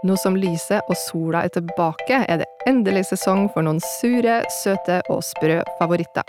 Nå 0.00 0.14
som 0.16 0.32
lyset 0.32 0.86
og 0.88 0.96
sola 0.96 1.42
er 1.44 1.52
tilbake, 1.52 2.22
er 2.24 2.40
det 2.40 2.46
endelig 2.68 3.10
sesong 3.10 3.50
for 3.52 3.66
noen 3.66 3.82
sure, 3.84 4.38
søte 4.62 5.02
og 5.12 5.20
sprø 5.26 5.58
favoritter. 5.76 6.24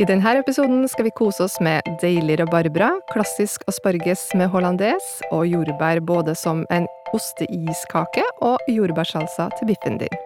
I 0.00 0.04
denne 0.08 0.34
episoden 0.36 0.82
skal 0.90 1.06
vi 1.06 1.14
kose 1.16 1.46
oss 1.46 1.54
med 1.64 1.86
deilig 2.02 2.36
rabarbra, 2.42 2.90
klassisk 3.12 3.64
asparges 3.70 4.26
med 4.36 4.50
hollandes 4.52 5.06
og 5.30 5.46
jordbær 5.48 6.02
både 6.04 6.34
som 6.36 6.66
en 6.74 6.88
osteiskake 7.16 8.24
og 8.44 8.60
jordbærsalsa 8.68 9.48
til 9.56 9.70
biffen 9.72 9.96
din. 10.02 10.20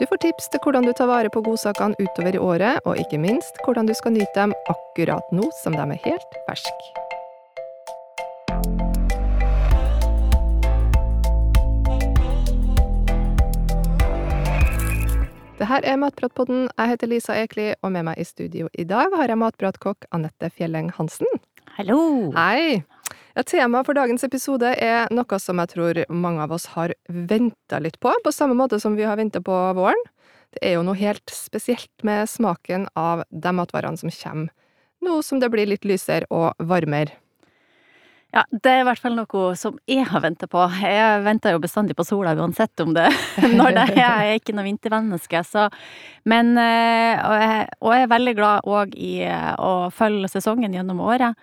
Du 0.00 0.06
får 0.10 0.22
tips 0.24 0.48
til 0.50 0.62
hvordan 0.64 0.88
du 0.88 0.94
tar 0.96 1.10
vare 1.10 1.30
på 1.30 1.42
godsakene 1.44 1.94
utover 2.00 2.34
i 2.34 2.42
året, 2.42 2.82
og 2.82 2.98
ikke 2.98 3.20
minst 3.20 3.62
hvordan 3.62 3.86
du 3.86 3.94
skal 3.94 4.16
nyte 4.16 4.34
dem 4.34 4.56
akkurat 4.72 5.30
nå 5.30 5.46
som 5.62 5.76
de 5.76 5.86
er 5.86 6.02
helt 6.08 6.42
ferske. 6.48 7.09
Det 15.60 15.66
her 15.68 15.84
er 15.84 15.98
Matpratpodden. 16.00 16.70
Jeg 16.72 16.88
heter 16.88 17.08
Lisa 17.10 17.34
Ekli, 17.36 17.66
og 17.84 17.90
med 17.92 18.06
meg 18.06 18.16
i 18.16 18.24
studio 18.24 18.70
i 18.72 18.86
dag 18.88 19.12
har 19.12 19.28
jeg 19.28 19.36
matpratkokk 19.42 20.06
Anette 20.16 20.48
Fjelleng 20.56 20.86
Hansen. 20.96 21.28
Hallo! 21.76 22.30
Hei! 22.32 22.78
Ja, 23.36 23.44
Temaet 23.44 23.84
for 23.84 23.98
dagens 23.98 24.24
episode 24.24 24.70
er 24.80 25.12
noe 25.12 25.40
som 25.42 25.60
jeg 25.60 25.72
tror 25.74 26.00
mange 26.08 26.46
av 26.46 26.54
oss 26.56 26.64
har 26.78 26.94
venta 27.12 27.76
litt 27.76 28.00
på, 28.00 28.14
på 28.24 28.32
samme 28.32 28.56
måte 28.56 28.80
som 28.80 28.96
vi 28.96 29.04
har 29.04 29.20
venta 29.20 29.44
på 29.44 29.58
våren. 29.76 30.00
Det 30.56 30.64
er 30.64 30.78
jo 30.78 30.86
noe 30.88 30.96
helt 30.96 31.28
spesielt 31.28 32.08
med 32.08 32.24
smaken 32.32 32.88
av 32.96 33.26
de 33.28 33.52
matvarene 33.60 34.00
som 34.00 34.08
kommer 34.08 34.48
nå 35.04 35.20
som 35.24 35.40
det 35.40 35.48
blir 35.52 35.68
litt 35.68 35.84
lysere 35.84 36.28
og 36.32 36.56
varmere. 36.56 37.16
Ja, 38.30 38.44
det 38.50 38.70
er 38.70 38.84
i 38.84 38.86
hvert 38.86 39.02
fall 39.02 39.16
noe 39.18 39.54
som 39.58 39.78
jeg 39.90 40.06
har 40.06 40.22
venta 40.22 40.46
på. 40.50 40.62
Jeg 40.78 41.22
venter 41.26 41.56
jo 41.56 41.62
bestandig 41.62 41.96
på 41.98 42.06
sola 42.06 42.36
uansett 42.38 42.82
om 42.84 42.92
det 42.94 43.08
når 43.58 43.74
det 43.74 43.86
er. 43.88 43.96
Jeg 43.98 44.34
er 44.34 44.38
ikke 44.38 44.54
noe 44.54 44.68
vintermenneske, 44.68 45.42
så 45.46 45.66
Men 46.30 46.52
eh, 46.58 47.18
Og 47.26 47.34
jeg, 47.42 47.64
og 47.80 47.94
jeg 47.96 48.04
er 48.04 48.12
veldig 48.12 48.36
glad 48.38 48.68
òg 48.70 48.94
i 48.94 49.14
eh, 49.26 49.54
å 49.58 49.88
følge 49.94 50.30
sesongen 50.30 50.76
gjennom 50.76 51.02
året. 51.02 51.34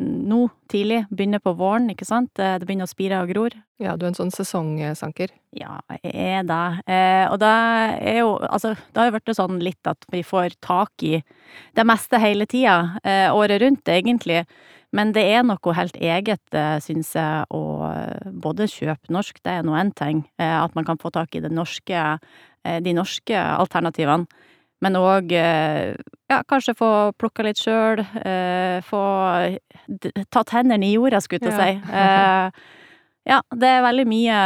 Nå 0.00 0.44
tidlig, 0.70 1.02
begynner 1.10 1.42
på 1.42 1.52
våren, 1.58 1.90
ikke 1.92 2.08
sant. 2.08 2.32
Eh, 2.40 2.56
det 2.56 2.64
begynner 2.64 2.88
å 2.88 2.94
spire 2.94 3.20
og 3.20 3.34
gror. 3.34 3.58
Ja, 3.82 3.98
du 3.98 4.06
er 4.06 4.14
en 4.14 4.18
sånn 4.22 4.32
sesongsanker. 4.32 5.36
Ja, 5.60 5.76
jeg 5.98 6.40
er 6.40 6.48
det. 6.48 6.64
Og 7.34 7.38
det 7.42 7.54
er 8.14 8.20
jo 8.22 8.36
Altså, 8.48 8.76
det 8.78 9.02
har 9.02 9.10
jo 9.10 9.18
blitt 9.18 9.36
sånn 9.36 9.60
litt 9.60 9.92
at 9.92 10.08
vi 10.14 10.24
får 10.24 10.56
tak 10.64 11.04
i 11.04 11.18
det 11.76 11.84
meste 11.84 12.20
hele 12.22 12.46
tida, 12.48 13.00
året 13.34 13.60
rundt, 13.60 13.90
egentlig. 13.90 14.46
Men 14.96 15.12
det 15.14 15.22
er 15.22 15.44
noe 15.46 15.74
helt 15.76 15.96
eget, 16.02 16.56
syns 16.82 17.12
jeg, 17.14 17.44
å 17.54 17.62
både 18.42 18.66
kjøpe 18.70 19.12
norsk, 19.14 19.38
det 19.44 19.52
er 19.58 19.66
nå 19.66 19.76
én 19.78 19.92
ting, 19.94 20.24
at 20.42 20.74
man 20.74 20.86
kan 20.88 20.98
få 20.98 21.12
tak 21.14 21.36
i 21.38 21.42
norske, 21.46 22.06
de 22.82 22.94
norske 22.96 23.38
alternativene. 23.38 24.26
Men 24.82 24.96
òg 24.96 25.30
ja, 25.36 26.40
kanskje 26.48 26.74
få 26.74 26.90
plukka 27.20 27.44
litt 27.46 27.60
sjøl, 27.60 28.02
få 28.88 29.02
tatt 30.32 30.54
hendene 30.56 30.88
i 30.88 30.94
jorda, 30.96 31.20
skulle 31.22 31.44
jeg 31.44 31.52
til 31.52 31.54
å 31.54 31.60
si. 31.60 31.74
Ja, 33.28 33.42
det 33.52 33.68
er 33.68 33.82
veldig 33.84 34.06
mye 34.08 34.36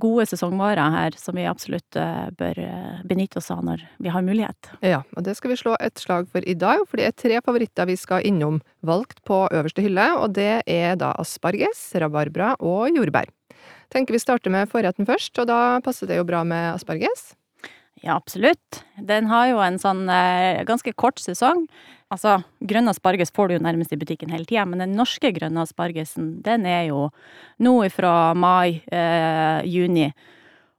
gode 0.00 0.24
sesongvarer 0.30 0.92
her 0.94 1.16
som 1.18 1.34
vi 1.34 1.48
absolutt 1.50 1.98
bør 2.38 2.60
benytte 3.10 3.40
oss 3.40 3.50
av 3.50 3.64
når 3.66 3.82
vi 3.98 4.12
har 4.14 4.22
mulighet. 4.24 4.70
Ja, 4.86 5.00
og 5.16 5.26
det 5.26 5.34
skal 5.36 5.50
vi 5.50 5.58
slå 5.58 5.74
et 5.82 5.98
slag 5.98 6.28
for 6.30 6.46
i 6.46 6.54
dag, 6.54 6.84
for 6.86 7.00
det 7.00 7.08
er 7.08 7.16
tre 7.18 7.40
favoritter 7.42 7.90
vi 7.90 7.98
skal 7.98 8.22
innom 8.28 8.60
valgt 8.86 9.24
på 9.26 9.42
øverste 9.50 9.82
hylle, 9.82 10.06
og 10.22 10.36
det 10.38 10.62
er 10.70 10.94
da 11.00 11.10
asparges, 11.18 11.82
rabarbra 11.98 12.54
og 12.62 12.94
jordbær. 12.94 13.34
Tenker 13.92 14.14
vi 14.14 14.22
starter 14.22 14.52
med 14.52 14.70
forretten 14.70 15.08
først, 15.08 15.34
og 15.40 15.48
da 15.50 15.60
passer 15.84 16.08
det 16.08 16.20
jo 16.20 16.28
bra 16.28 16.44
med 16.46 16.74
asparges. 16.74 17.32
Ja, 18.02 18.14
absolutt. 18.14 18.82
Den 19.08 19.26
har 19.26 19.48
jo 19.50 19.62
en 19.64 19.78
sånn 19.80 20.04
eh, 20.12 20.62
ganske 20.68 20.92
kort 20.94 21.18
sesong. 21.22 21.64
Altså, 22.08 22.38
grønn 22.64 22.88
asparges 22.88 23.32
får 23.36 23.50
du 23.50 23.54
jo 23.58 23.64
nærmest 23.66 23.92
i 23.92 23.98
butikken 24.00 24.30
hele 24.32 24.48
tida, 24.48 24.64
men 24.64 24.80
den 24.80 24.94
norske 24.96 25.28
grønne 25.36 25.60
aspargesen, 25.66 26.38
den 26.44 26.64
er 26.64 26.86
jo 26.88 27.10
nå 27.60 27.74
ifra 27.84 28.32
mai, 28.32 28.80
eh, 28.88 29.60
juni. 29.68 30.08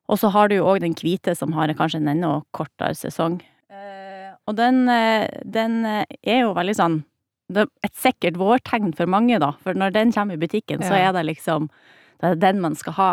Og 0.09 0.18
så 0.18 0.31
har 0.34 0.50
du 0.50 0.56
jo 0.57 0.66
òg 0.66 0.81
den 0.81 0.97
hvite, 0.97 1.35
som 1.38 1.53
har 1.53 1.69
kanskje 1.78 2.01
en 2.01 2.09
enda 2.16 2.31
kortere 2.51 2.97
sesong. 2.97 3.38
Eh, 3.69 4.31
og 4.50 4.57
den, 4.57 4.88
den, 5.45 5.84
er 5.85 6.39
jo 6.41 6.56
veldig 6.57 6.73
sånn 6.73 7.03
Det 7.50 7.63
er 7.66 7.69
et 7.85 7.97
sikkert 7.97 8.38
vårtegn 8.38 8.95
for 8.97 9.09
mange, 9.09 9.38
da. 9.41 9.51
For 9.62 9.78
når 9.78 9.94
den 9.94 10.13
kommer 10.13 10.38
i 10.38 10.41
butikken, 10.41 10.81
ja. 10.81 10.89
så 10.89 10.97
er 10.97 11.13
det 11.13 11.25
liksom 11.29 11.69
Det 12.22 12.34
er 12.34 12.41
den 12.41 12.62
man 12.62 12.75
skal 12.78 12.94
ha. 12.97 13.12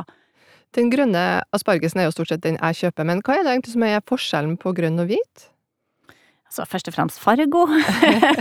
Den 0.77 0.91
grønne 0.93 1.43
aspargesen 1.57 2.01
er 2.01 2.09
jo 2.09 2.17
stort 2.17 2.33
sett 2.33 2.45
den 2.45 2.59
jeg 2.61 2.81
kjøper, 2.81 3.07
men 3.09 3.23
hva 3.25 3.37
er 3.37 3.45
det 3.45 3.53
egentlig 3.55 3.77
som 3.77 3.85
er 3.87 4.05
forskjellen 4.09 4.57
på 4.61 4.73
grønn 4.77 5.01
og 5.01 5.13
hvit? 5.13 5.47
Altså 6.47 6.67
først 6.71 6.89
og 6.89 6.95
fremst 6.95 7.21
fargo. 7.21 7.67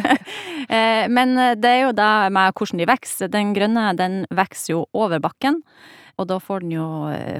men 1.17 1.35
det 1.57 1.71
er 1.71 1.81
jo 1.87 1.91
da 1.97 2.29
med 2.29 2.55
hvordan 2.55 2.81
de 2.81 2.89
vokser. 2.89 3.31
Den 3.33 3.53
grønne 3.57 3.91
den 3.97 4.23
vokser 4.29 4.75
jo 4.75 4.85
over 4.93 5.19
bakken. 5.23 5.63
Og 6.15 6.27
da 6.29 6.37
får 6.39 6.63
den 6.63 6.75
jo 6.77 6.85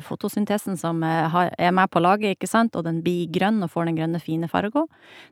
fotosyntesen 0.03 0.75
som 0.79 0.99
er 1.05 1.71
med 1.71 1.91
på 1.91 2.01
laget, 2.03 2.35
ikke 2.35 2.49
sant, 2.49 2.75
og 2.75 2.83
den 2.87 2.99
blir 3.05 3.29
grønn 3.31 3.63
og 3.63 3.71
får 3.71 3.87
den 3.87 3.99
grønne, 3.99 4.19
fine 4.19 4.49
fargo. 4.51 4.87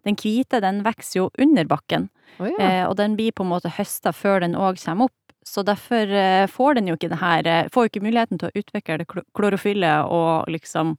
Den 0.08 0.16
hvite 0.20 0.62
den 0.64 0.80
vokser 0.86 1.20
jo 1.20 1.26
under 1.42 1.68
bakken, 1.68 2.08
oh, 2.40 2.48
ja. 2.48 2.88
og 2.88 2.96
den 3.02 3.18
blir 3.20 3.36
på 3.36 3.44
en 3.44 3.52
måte 3.52 3.74
høsta 3.76 4.16
før 4.16 4.46
den 4.46 4.56
òg 4.56 4.80
kommer 4.80 5.12
opp. 5.12 5.23
Så 5.46 5.64
derfor 5.68 6.12
får 6.52 6.78
den 6.80 6.88
jo 6.90 6.98
ikke 6.98 7.12
det 7.12 7.20
her 7.22 7.48
Får 7.74 7.86
jo 7.86 7.92
ikke 7.92 8.04
muligheten 8.06 8.40
til 8.42 8.50
å 8.50 8.62
utvikle 8.62 8.98
det 9.02 9.08
klorofyllet 9.10 10.12
og 10.12 10.52
liksom 10.52 10.96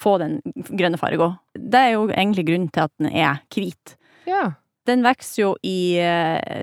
få 0.00 0.16
den 0.22 0.38
grønne 0.74 0.98
fargo. 0.98 1.34
Det 1.54 1.80
er 1.80 1.92
jo 1.94 2.08
egentlig 2.08 2.46
grunnen 2.48 2.70
til 2.74 2.86
at 2.88 2.94
den 2.98 3.10
er 3.12 3.42
hvit. 3.54 3.96
Ja. 4.28 4.56
Den 4.88 5.04
vokser 5.04 5.42
jo 5.42 5.50
i 5.64 6.00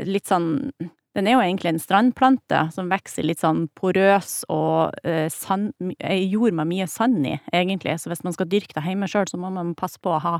litt 0.05 0.27
sånn 0.29 0.71
Den 1.17 1.27
er 1.27 1.35
jo 1.35 1.41
egentlig 1.43 1.73
en 1.73 1.81
strandplante 1.83 2.59
som 2.71 2.91
vokser 2.91 3.25
litt 3.27 3.41
sånn 3.41 3.65
porøs 3.75 4.45
og 4.47 4.95
sand, 5.33 5.73
jord 5.99 6.55
med 6.55 6.69
mye 6.69 6.87
sand 6.87 7.25
i, 7.27 7.33
egentlig. 7.51 7.97
Så 7.99 8.07
hvis 8.11 8.23
man 8.23 8.35
skal 8.35 8.47
dyrke 8.47 8.77
det 8.77 8.85
hjemme 8.85 9.09
sjøl, 9.11 9.27
så 9.27 9.39
må 9.41 9.49
man 9.51 9.73
passe 9.75 9.99
på 9.99 10.13
å 10.15 10.21
ha 10.23 10.37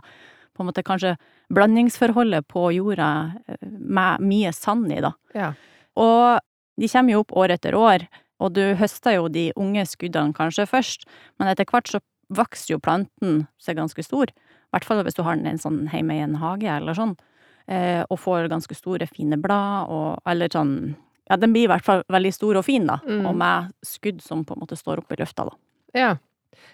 på 0.51 0.63
en 0.63 0.69
måte 0.69 0.83
kanskje 0.83 1.17
blandingsforholdet 1.51 2.47
på 2.51 2.69
jorda 2.75 3.09
med 3.67 4.23
mye 4.23 4.51
sand 4.55 4.91
i, 4.95 5.01
da. 5.03 5.11
Ja. 5.35 5.51
Og 5.99 6.39
de 6.81 6.89
kommer 6.89 7.13
jo 7.13 7.21
opp 7.21 7.35
år 7.37 7.53
etter 7.53 7.77
år, 7.77 8.07
og 8.41 8.55
du 8.57 8.63
høster 8.79 9.19
jo 9.19 9.27
de 9.29 9.51
unge 9.59 9.83
skuddene 9.85 10.33
kanskje 10.33 10.65
først, 10.69 11.05
men 11.37 11.51
etter 11.51 11.67
hvert 11.69 11.91
så 11.91 12.01
vokser 12.33 12.75
jo 12.75 12.81
planten 12.81 13.45
seg 13.61 13.77
ganske 13.77 14.03
stor. 14.05 14.31
I 14.31 14.73
hvert 14.73 14.87
fall 14.87 15.03
hvis 15.05 15.17
du 15.17 15.21
har 15.27 15.37
den 15.37 15.49
en 15.51 15.61
sånn 15.61 15.83
hjemme 15.91 16.15
i 16.15 16.23
en 16.23 16.39
hage 16.41 16.69
eller 16.71 16.97
sånn, 16.97 17.13
eh, 17.67 18.01
og 18.07 18.17
får 18.23 18.49
ganske 18.51 18.77
store, 18.77 19.07
fine 19.11 19.37
blad 19.41 19.91
og 19.93 20.21
eller 20.25 20.51
sånn 20.51 20.75
Ja, 21.29 21.37
den 21.39 21.53
blir 21.53 21.63
i 21.63 21.69
hvert 21.71 21.85
fall 21.85 22.01
veldig 22.11 22.31
stor 22.35 22.57
og 22.59 22.65
fin, 22.67 22.83
da, 22.89 22.97
mm. 23.05 23.21
og 23.29 23.35
med 23.39 23.69
skudd 23.87 24.17
som 24.25 24.41
på 24.43 24.55
en 24.57 24.63
måte 24.65 24.75
står 24.75 24.99
opp 24.99 25.13
i 25.13 25.19
lufta, 25.21 25.45
da. 25.47 25.53
Ja. 25.95 26.09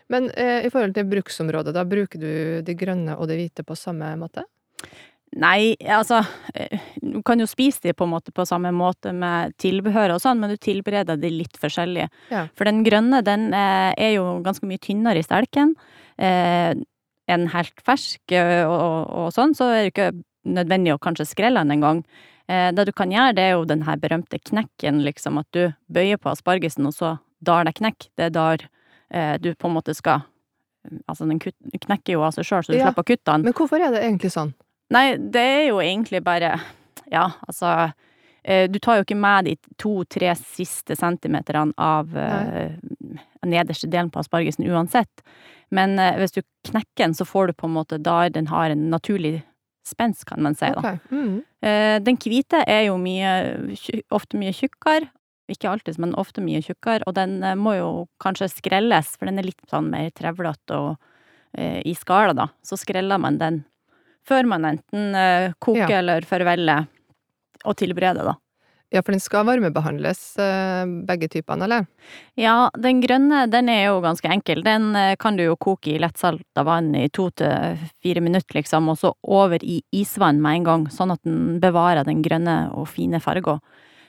Men 0.09 0.31
eh, 0.31 0.65
i 0.65 0.71
forhold 0.73 0.95
til 0.95 1.05
bruksområdet, 1.11 1.75
da 1.75 1.83
bruker 1.85 2.23
du 2.23 2.31
de 2.65 2.75
grønne 2.79 3.19
og 3.19 3.27
de 3.29 3.37
hvite 3.37 3.65
på 3.67 3.77
samme 3.77 4.09
måte? 4.17 4.47
Nei, 5.35 5.75
altså 5.91 6.21
Du 7.03 7.19
kan 7.27 7.41
jo 7.41 7.45
spise 7.49 7.83
de 7.83 7.93
på 7.93 8.05
en 8.07 8.13
måte 8.13 8.31
på 8.33 8.45
samme 8.47 8.71
måte 8.73 9.11
med 9.13 9.53
tilbehør 9.61 10.15
og 10.15 10.21
sånn, 10.23 10.39
men 10.39 10.53
du 10.53 10.57
tilbereder 10.61 11.19
de 11.19 11.31
litt 11.33 11.59
forskjellig. 11.59 12.07
Ja. 12.31 12.45
For 12.57 12.69
den 12.69 12.83
grønne, 12.85 13.19
den 13.25 13.49
er 13.53 14.13
jo 14.15 14.37
ganske 14.45 14.69
mye 14.69 14.81
tynnere 14.81 15.19
i 15.19 15.25
stelken. 15.25 15.75
Eh, 16.17 16.73
en 17.27 17.49
helt 17.51 17.83
fersk 17.85 18.33
og, 18.39 18.71
og, 18.71 18.97
og, 19.11 19.27
sånn, 19.35 19.53
så 19.57 19.67
er 19.73 19.81
det 19.83 19.91
ikke 19.91 20.09
nødvendig 20.47 20.95
å 20.95 21.01
kanskje 21.03 21.27
skrelle 21.27 21.63
den 21.63 21.75
engang. 21.75 22.01
Eh, 22.47 22.69
det 22.71 22.87
du 22.87 22.93
kan 22.95 23.11
gjøre, 23.11 23.35
det 23.35 23.43
er 23.43 23.55
jo 23.55 23.67
den 23.67 23.83
her 23.87 23.99
berømte 23.99 24.39
knekken, 24.39 25.03
liksom, 25.05 25.39
at 25.41 25.47
du 25.55 25.67
bøyer 25.91 26.19
på 26.21 26.31
aspargesen, 26.31 26.87
og 26.87 26.95
så 26.95 27.17
dar 27.43 27.67
det 27.67 27.75
knekk. 27.79 28.09
Det 28.15 28.29
er 28.29 28.35
der 28.35 28.65
eh, 29.11 29.35
du 29.43 29.53
på 29.55 29.69
en 29.69 29.79
måte 29.79 29.95
skal 29.97 30.25
Altså, 31.11 31.25
den 31.27 31.41
knekker 31.41 32.13
jo 32.13 32.21
av 32.23 32.31
seg 32.31 32.45
sjøl, 32.47 32.61
så 32.63 32.71
du 32.71 32.77
ja. 32.77 32.85
slipper 32.85 33.03
å 33.03 33.07
kutte 33.09 33.33
den. 33.33 33.43
Men 33.43 33.55
hvorfor 33.57 33.81
er 33.83 33.91
det 33.91 34.05
egentlig 34.05 34.29
sånn? 34.31 34.53
Nei, 34.93 35.17
det 35.19 35.43
er 35.43 35.63
jo 35.69 35.81
egentlig 35.83 36.23
bare 36.23 36.57
Ja, 37.11 37.31
altså 37.47 37.91
Du 38.47 38.77
tar 38.79 38.99
jo 38.99 39.03
ikke 39.03 39.17
med 39.19 39.49
de 39.49 39.55
to-tre 39.81 40.31
siste 40.39 40.95
centimeterne 40.95 41.75
av 41.75 42.13
uh, 42.15 42.69
nederste 43.43 43.89
delen 43.91 44.07
på 44.07 44.21
aspargesen 44.21 44.63
uansett. 44.71 45.23
Men 45.67 45.97
uh, 45.99 46.15
hvis 46.15 46.37
du 46.37 46.39
knekker 46.69 47.01
den, 47.01 47.15
så 47.17 47.27
får 47.27 47.49
du 47.49 47.57
på 47.59 47.67
en 47.67 47.75
måte 47.75 47.99
da 47.99 48.29
den 48.31 48.47
har 48.47 48.71
en 48.71 48.85
naturlig 48.93 49.41
spens, 49.83 50.23
kan 50.23 50.39
man 50.45 50.55
si. 50.55 50.71
Okay. 50.79 50.95
Mm. 51.11 51.43
Uh, 51.59 51.97
den 52.07 52.21
hvite 52.23 52.63
er 52.63 52.85
jo 52.87 52.95
mye 53.03 53.35
ofte 54.15 54.39
mye 54.39 54.55
tjukkere. 54.55 55.11
Ikke 55.51 55.73
alltid, 55.73 55.99
men 55.99 56.15
ofte 56.15 56.39
mye 56.39 56.63
tjukkere. 56.63 57.03
Og 57.03 57.19
den 57.19 57.41
må 57.59 57.75
jo 57.75 57.91
kanskje 58.23 58.47
skrelles, 58.53 59.11
for 59.19 59.27
den 59.27 59.43
er 59.43 59.49
litt 59.51 59.59
sånn 59.67 59.91
mer 59.91 60.07
trevlete 60.15 60.79
og 60.79 60.95
i 61.57 61.93
skala, 61.99 62.31
da. 62.35 62.47
Så 62.63 62.79
skreller 62.79 63.19
man 63.19 63.43
den 63.43 63.65
før 64.27 64.49
man 64.49 64.67
enten 64.73 65.15
uh, 65.15 65.53
koker 65.63 65.87
ja. 65.87 66.01
eller 66.01 66.27
forveller 66.27 66.87
og 67.65 67.77
tilbereder, 67.79 68.27
da. 68.27 68.37
Ja, 68.89 69.01
for 69.03 69.11
den 69.11 69.19
skal 69.19 69.43
varmebehandles, 69.43 70.37
eh, 70.39 70.85
begge 71.07 71.27
typene, 71.27 71.65
eller? 71.65 71.87
Ja, 72.39 72.69
den 72.79 73.01
grønne 73.03 73.41
den 73.51 73.67
er 73.67 73.81
jo 73.89 73.97
ganske 73.99 74.29
enkel. 74.31 74.61
Den 74.63 74.95
eh, 74.95 75.17
kan 75.19 75.35
du 75.35 75.43
jo 75.43 75.57
koke 75.59 75.91
i 75.91 75.99
lettsalta 75.99 76.63
vann 76.63 76.93
i 76.95 77.09
to 77.11 77.27
til 77.35 77.81
fire 77.99 78.23
minutter, 78.23 78.61
liksom, 78.61 78.87
og 78.87 78.95
så 79.01 79.11
over 79.27 79.59
i 79.59 79.81
isvann 79.91 80.39
med 80.39 80.61
en 80.61 80.69
gang, 80.69 80.87
sånn 80.87 81.11
at 81.17 81.19
den 81.27 81.59
bevarer 81.59 82.07
den 82.07 82.23
grønne 82.23 82.55
og 82.71 82.87
fine 82.87 83.19
farga. 83.19 83.57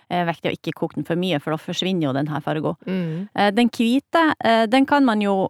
Eh, 0.08 0.24
viktig 0.24 0.48
å 0.48 0.56
ikke 0.56 0.72
koke 0.72 0.96
den 0.96 1.04
for 1.04 1.20
mye, 1.20 1.36
for 1.42 1.52
da 1.52 1.58
forsvinner 1.60 2.06
jo 2.06 2.14
den 2.16 2.30
her 2.32 2.40
fargen. 2.40 2.78
Mm. 2.88 3.28
Eh, 3.34 3.50
Den 3.50 3.68
hvite, 3.68 4.22
eh, 4.40 4.64
den 4.66 4.86
kan 4.86 5.04
man 5.04 5.20
jo 5.20 5.48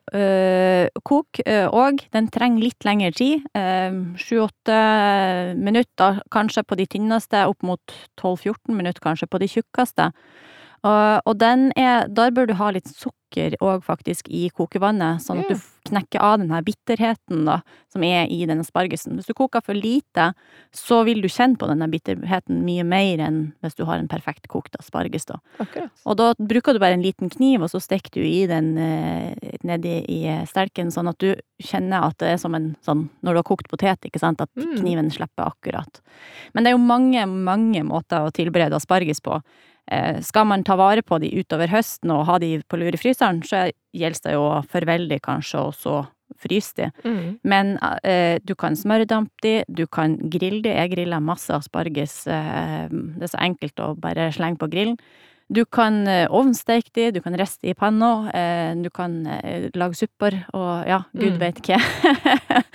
koke 1.04 1.42
òg. 1.46 2.02
Den 2.10 2.28
trenger 2.28 2.62
litt 2.62 2.84
lengre 2.84 3.12
tid. 3.14 3.42
Sju-åtte 4.18 5.54
minutter 5.56 6.20
kanskje 6.30 6.64
på 6.64 6.76
de 6.76 6.86
tynneste, 6.86 7.46
opp 7.46 7.62
mot 7.62 7.80
12-14 8.16 8.74
minutter 8.74 9.00
kanskje 9.00 9.28
på 9.28 9.38
de 9.38 9.46
tjukkeste. 9.46 10.12
Og, 10.86 11.22
og 11.26 11.38
den 11.40 11.72
er 11.76 12.06
Der 12.08 12.30
bør 12.30 12.46
du 12.46 12.54
ha 12.54 12.70
litt 12.70 12.86
sukker 12.86 13.56
òg, 13.60 13.82
faktisk, 13.84 14.28
i 14.32 14.48
kokevannet, 14.56 15.20
sånn 15.20 15.42
at 15.42 15.50
du 15.50 15.56
knekker 15.90 16.20
av 16.24 16.38
den 16.40 16.50
her 16.50 16.62
bitterheten 16.64 17.42
da, 17.44 17.58
som 17.92 18.02
er 18.04 18.24
i 18.32 18.38
den 18.48 18.60
aspargesen. 18.62 19.18
Hvis 19.18 19.28
du 19.28 19.34
koker 19.36 19.60
for 19.64 19.76
lite, 19.76 20.30
så 20.72 21.02
vil 21.04 21.20
du 21.20 21.28
kjenne 21.28 21.58
på 21.60 21.68
denne 21.68 21.88
bitterheten 21.92 22.62
mye 22.64 22.84
mer 22.88 23.20
enn 23.26 23.52
hvis 23.60 23.76
du 23.76 23.84
har 23.84 23.98
en 24.00 24.08
perfekt 24.08 24.48
kokt 24.48 24.76
asparges, 24.80 25.26
da. 25.28 25.36
Akkurat. 25.60 25.92
Og 26.08 26.16
da 26.16 26.30
bruker 26.40 26.72
du 26.72 26.80
bare 26.80 26.96
en 26.96 27.04
liten 27.04 27.28
kniv, 27.28 27.62
og 27.66 27.70
så 27.72 27.80
stikker 27.84 28.16
du 28.16 28.24
i 28.24 28.46
den 28.48 28.72
eh, 28.80 29.36
nedi 29.64 29.98
i 30.08 30.22
stelken, 30.48 30.88
sånn 30.94 31.08
at 31.12 31.20
du 31.20 31.34
kjenner 31.60 32.08
at 32.08 32.16
det 32.24 32.32
er 32.32 32.40
som 32.40 32.54
en 32.56 32.76
sånn 32.84 33.08
når 33.20 33.34
du 33.36 33.42
har 33.42 33.48
kokt 33.52 33.68
potet, 33.68 34.00
ikke 34.08 34.20
sant, 34.24 34.40
at 34.40 34.48
Mm. 34.56 34.76
kniven 34.80 35.10
slipper 35.12 35.52
akkurat. 35.52 36.00
Men 36.54 36.64
det 36.64 36.70
er 36.72 36.76
jo 36.78 36.84
mange, 36.84 37.26
mange 37.28 37.84
måter 37.84 38.24
å 38.24 38.32
tilberede 38.32 38.74
asparges 38.76 39.20
på. 39.20 39.42
Eh, 39.90 40.20
skal 40.20 40.44
man 40.50 40.64
ta 40.64 40.76
vare 40.76 41.02
på 41.02 41.18
de 41.22 41.30
utover 41.40 41.68
høsten 41.72 42.10
og 42.12 42.26
ha 42.28 42.38
de 42.42 42.58
på 42.68 42.76
lur 42.80 42.92
i 42.92 43.00
fryseren, 43.00 43.42
så 43.46 43.66
gjelder 43.96 44.24
det 44.26 44.34
jo 44.36 44.42
å 44.50 44.62
forvelde 44.68 45.20
kanskje, 45.24 45.62
og 45.64 45.74
så 45.74 45.94
fryse 46.38 46.74
de. 46.76 46.90
Mm. 47.08 47.38
Men 47.48 47.70
eh, 48.04 48.36
du 48.44 48.52
kan 48.54 48.76
smørdampe 48.76 49.40
de, 49.42 49.54
du 49.68 49.86
kan 49.86 50.18
grille 50.30 50.60
de. 50.62 50.74
Jeg 50.76 50.92
griller 50.92 51.24
masse 51.24 51.48
asparges. 51.56 52.26
Eh, 52.28 52.84
det 52.92 53.24
er 53.24 53.32
så 53.32 53.40
enkelt 53.40 53.80
å 53.80 53.94
bare 53.98 54.28
slenge 54.36 54.60
på 54.60 54.68
grillen. 54.70 54.98
Du 55.48 55.62
kan 55.64 56.02
ovnsteike 56.04 56.28
ovnsteke 56.36 56.92
de, 56.92 57.04
du 57.16 57.22
kan 57.24 57.32
riste 57.40 57.64
de 57.64 57.70
i 57.72 57.74
panna, 57.78 58.28
eh, 58.36 58.74
du 58.84 58.90
kan 58.92 59.14
eh, 59.26 59.70
lage 59.80 59.96
supper 59.96 60.36
og 60.52 60.84
ja, 60.86 60.98
gud 61.16 61.38
Mm. 61.38 61.40
vet 61.40 61.62
hva. 61.64 61.78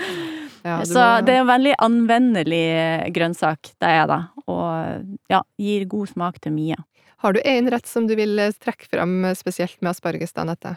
Ja, 0.64 0.78
så 0.88 0.96
må- 0.96 1.26
det 1.28 1.34
er 1.36 1.42
en 1.42 1.48
veldig 1.50 1.74
anvendelig 1.84 2.62
eh, 2.72 3.10
grønnsak, 3.12 3.74
det 3.84 3.90
er 3.90 4.06
det. 4.08 4.20
Og 4.48 5.18
ja, 5.30 5.42
gir 5.60 5.84
god 5.92 6.08
smak 6.14 6.40
til 6.42 6.54
mye. 6.56 6.78
Har 7.24 7.34
du 7.34 7.42
en 7.46 7.72
rett 7.72 7.88
som 7.88 8.08
du 8.08 8.18
vil 8.20 8.40
eh, 8.40 8.52
trekke 8.52 8.90
fram 8.92 9.24
eh, 9.26 9.36
spesielt 9.40 9.78
med 9.80 9.94
asparges, 9.94 10.34
da, 10.36 10.44
Nette? 10.44 10.76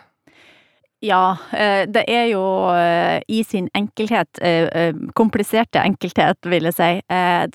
Ja, 1.02 1.36
eh, 1.50 1.82
det 1.90 2.04
er 2.08 2.28
jo 2.30 2.42
i 3.28 3.40
sin 3.44 3.66
enkelhet, 3.76 4.38
kompliserte 5.18 5.82
enkelthet, 5.82 6.38
vil 6.48 6.68
jeg 6.70 6.76
si, 6.78 6.88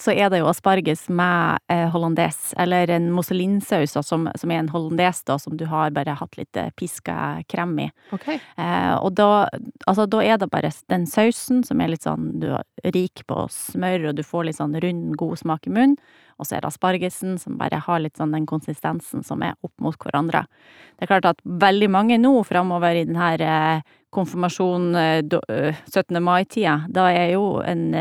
så 0.04 0.14
er 0.14 0.30
det 0.30 0.42
jo 0.42 0.50
asparges 0.52 1.08
med 1.10 1.74
hollandes, 1.94 2.52
eller 2.62 2.92
en 2.94 3.10
mousselinsaus, 3.16 3.96
som, 4.06 4.30
som 4.38 4.54
er 4.54 4.62
en 4.62 4.70
hollandes, 4.72 5.24
da, 5.26 5.40
som 5.42 5.58
du 5.58 5.66
har 5.72 5.96
bare 5.96 6.16
hatt 6.20 6.38
litt 6.38 6.60
piska 6.78 7.18
krem 7.50 7.78
i. 7.88 7.90
Ok. 8.14 8.30
Eh, 8.36 8.96
og 9.00 9.16
da, 9.18 9.48
altså, 9.90 10.06
da 10.06 10.22
er 10.22 10.42
det 10.42 10.52
bare 10.54 10.72
den 10.94 11.08
sausen 11.10 11.64
som 11.66 11.82
er 11.82 11.96
litt 11.96 12.06
sånn, 12.06 12.34
du 12.44 12.52
er 12.54 12.94
rik 12.94 13.26
på 13.28 13.48
smør, 13.52 14.12
og 14.12 14.20
du 14.20 14.26
får 14.28 14.52
litt 14.52 14.62
sånn 14.62 14.78
rund, 14.84 15.16
god 15.20 15.42
smak 15.42 15.66
i 15.66 15.74
munnen. 15.74 15.98
Og 16.42 16.48
så 16.48 16.58
er 16.58 16.64
det 16.64 16.72
aspargesen 16.72 17.38
som 17.38 17.60
bare 17.60 17.78
har 17.86 18.02
litt 18.02 18.18
sånn 18.18 18.34
den 18.34 18.48
konsistensen 18.50 19.22
som 19.26 19.44
er 19.46 19.54
opp 19.62 19.74
mot 19.84 19.98
hverandre. 20.02 20.48
Det 20.98 21.06
er 21.06 21.12
klart 21.14 21.30
at 21.30 21.44
veldig 21.46 21.90
mange 21.94 22.18
nå 22.18 22.34
framover 22.48 22.98
i 22.98 23.06
denne 23.06 23.32
eh, 23.46 23.84
konfirmasjon 24.12 24.90
eh, 24.98 25.22
eh, 25.22 25.82
17. 25.86 26.18
mai-tida, 26.18 26.80
da 26.90 27.12
er 27.14 27.36
jo 27.36 27.60
en 27.62 27.92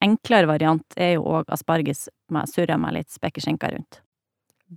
enklere 0.00 0.48
variant 0.48 0.96
er 0.96 1.18
jo 1.18 1.26
òg 1.28 1.52
asparges 1.52 2.08
med 2.32 2.48
surra 2.48 2.80
med 2.80 2.96
litt 2.96 3.12
spekeskinke 3.12 3.68
rundt. 3.74 4.00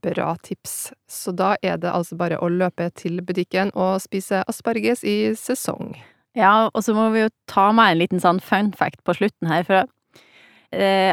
Bra 0.04 0.34
tips. 0.44 0.92
Så 1.08 1.32
da 1.38 1.54
er 1.62 1.78
det 1.80 1.92
altså 1.94 2.18
bare 2.20 2.42
å 2.42 2.50
løpe 2.52 2.90
til 2.98 3.22
butikken 3.24 3.72
og 3.78 4.02
spise 4.04 4.42
asparges 4.50 5.06
i 5.08 5.32
sesong. 5.38 5.94
Ja, 6.36 6.70
og 6.74 6.82
så 6.82 6.96
må 6.98 7.12
vi 7.14 7.22
jo 7.22 7.34
ta 7.48 7.70
med 7.78 7.94
en 7.94 8.00
liten 8.02 8.22
sånn 8.24 8.42
fun 8.42 8.72
fact 8.74 9.04
på 9.06 9.14
slutten 9.16 9.52
her, 9.52 9.64
for 9.68 9.86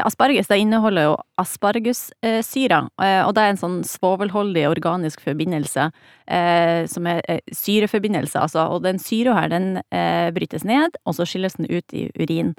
asparges 0.05 0.49
det 0.49 0.59
inneholder 0.61 1.09
jo 1.09 1.13
aspargussyre, 1.41 2.79
eh, 3.03 3.21
og 3.25 3.33
det 3.35 3.43
er 3.43 3.53
en 3.53 3.61
sånn 3.61 3.79
svovelholdig 3.87 4.65
organisk 4.69 5.23
forbindelse 5.25 5.89
eh, 6.27 6.83
som 6.91 7.09
er 7.09 7.21
eh, 7.29 7.41
syreforbindelse, 7.55 8.39
altså, 8.41 8.67
og 8.73 8.85
den 8.87 9.01
syra 9.01 9.37
her, 9.39 9.51
den 9.53 9.71
eh, 9.93 10.29
brytes 10.35 10.65
ned, 10.67 10.97
og 11.05 11.17
så 11.17 11.27
skilles 11.29 11.59
den 11.59 11.69
ut 11.71 11.97
i 11.97 12.09
urin. 12.17 12.55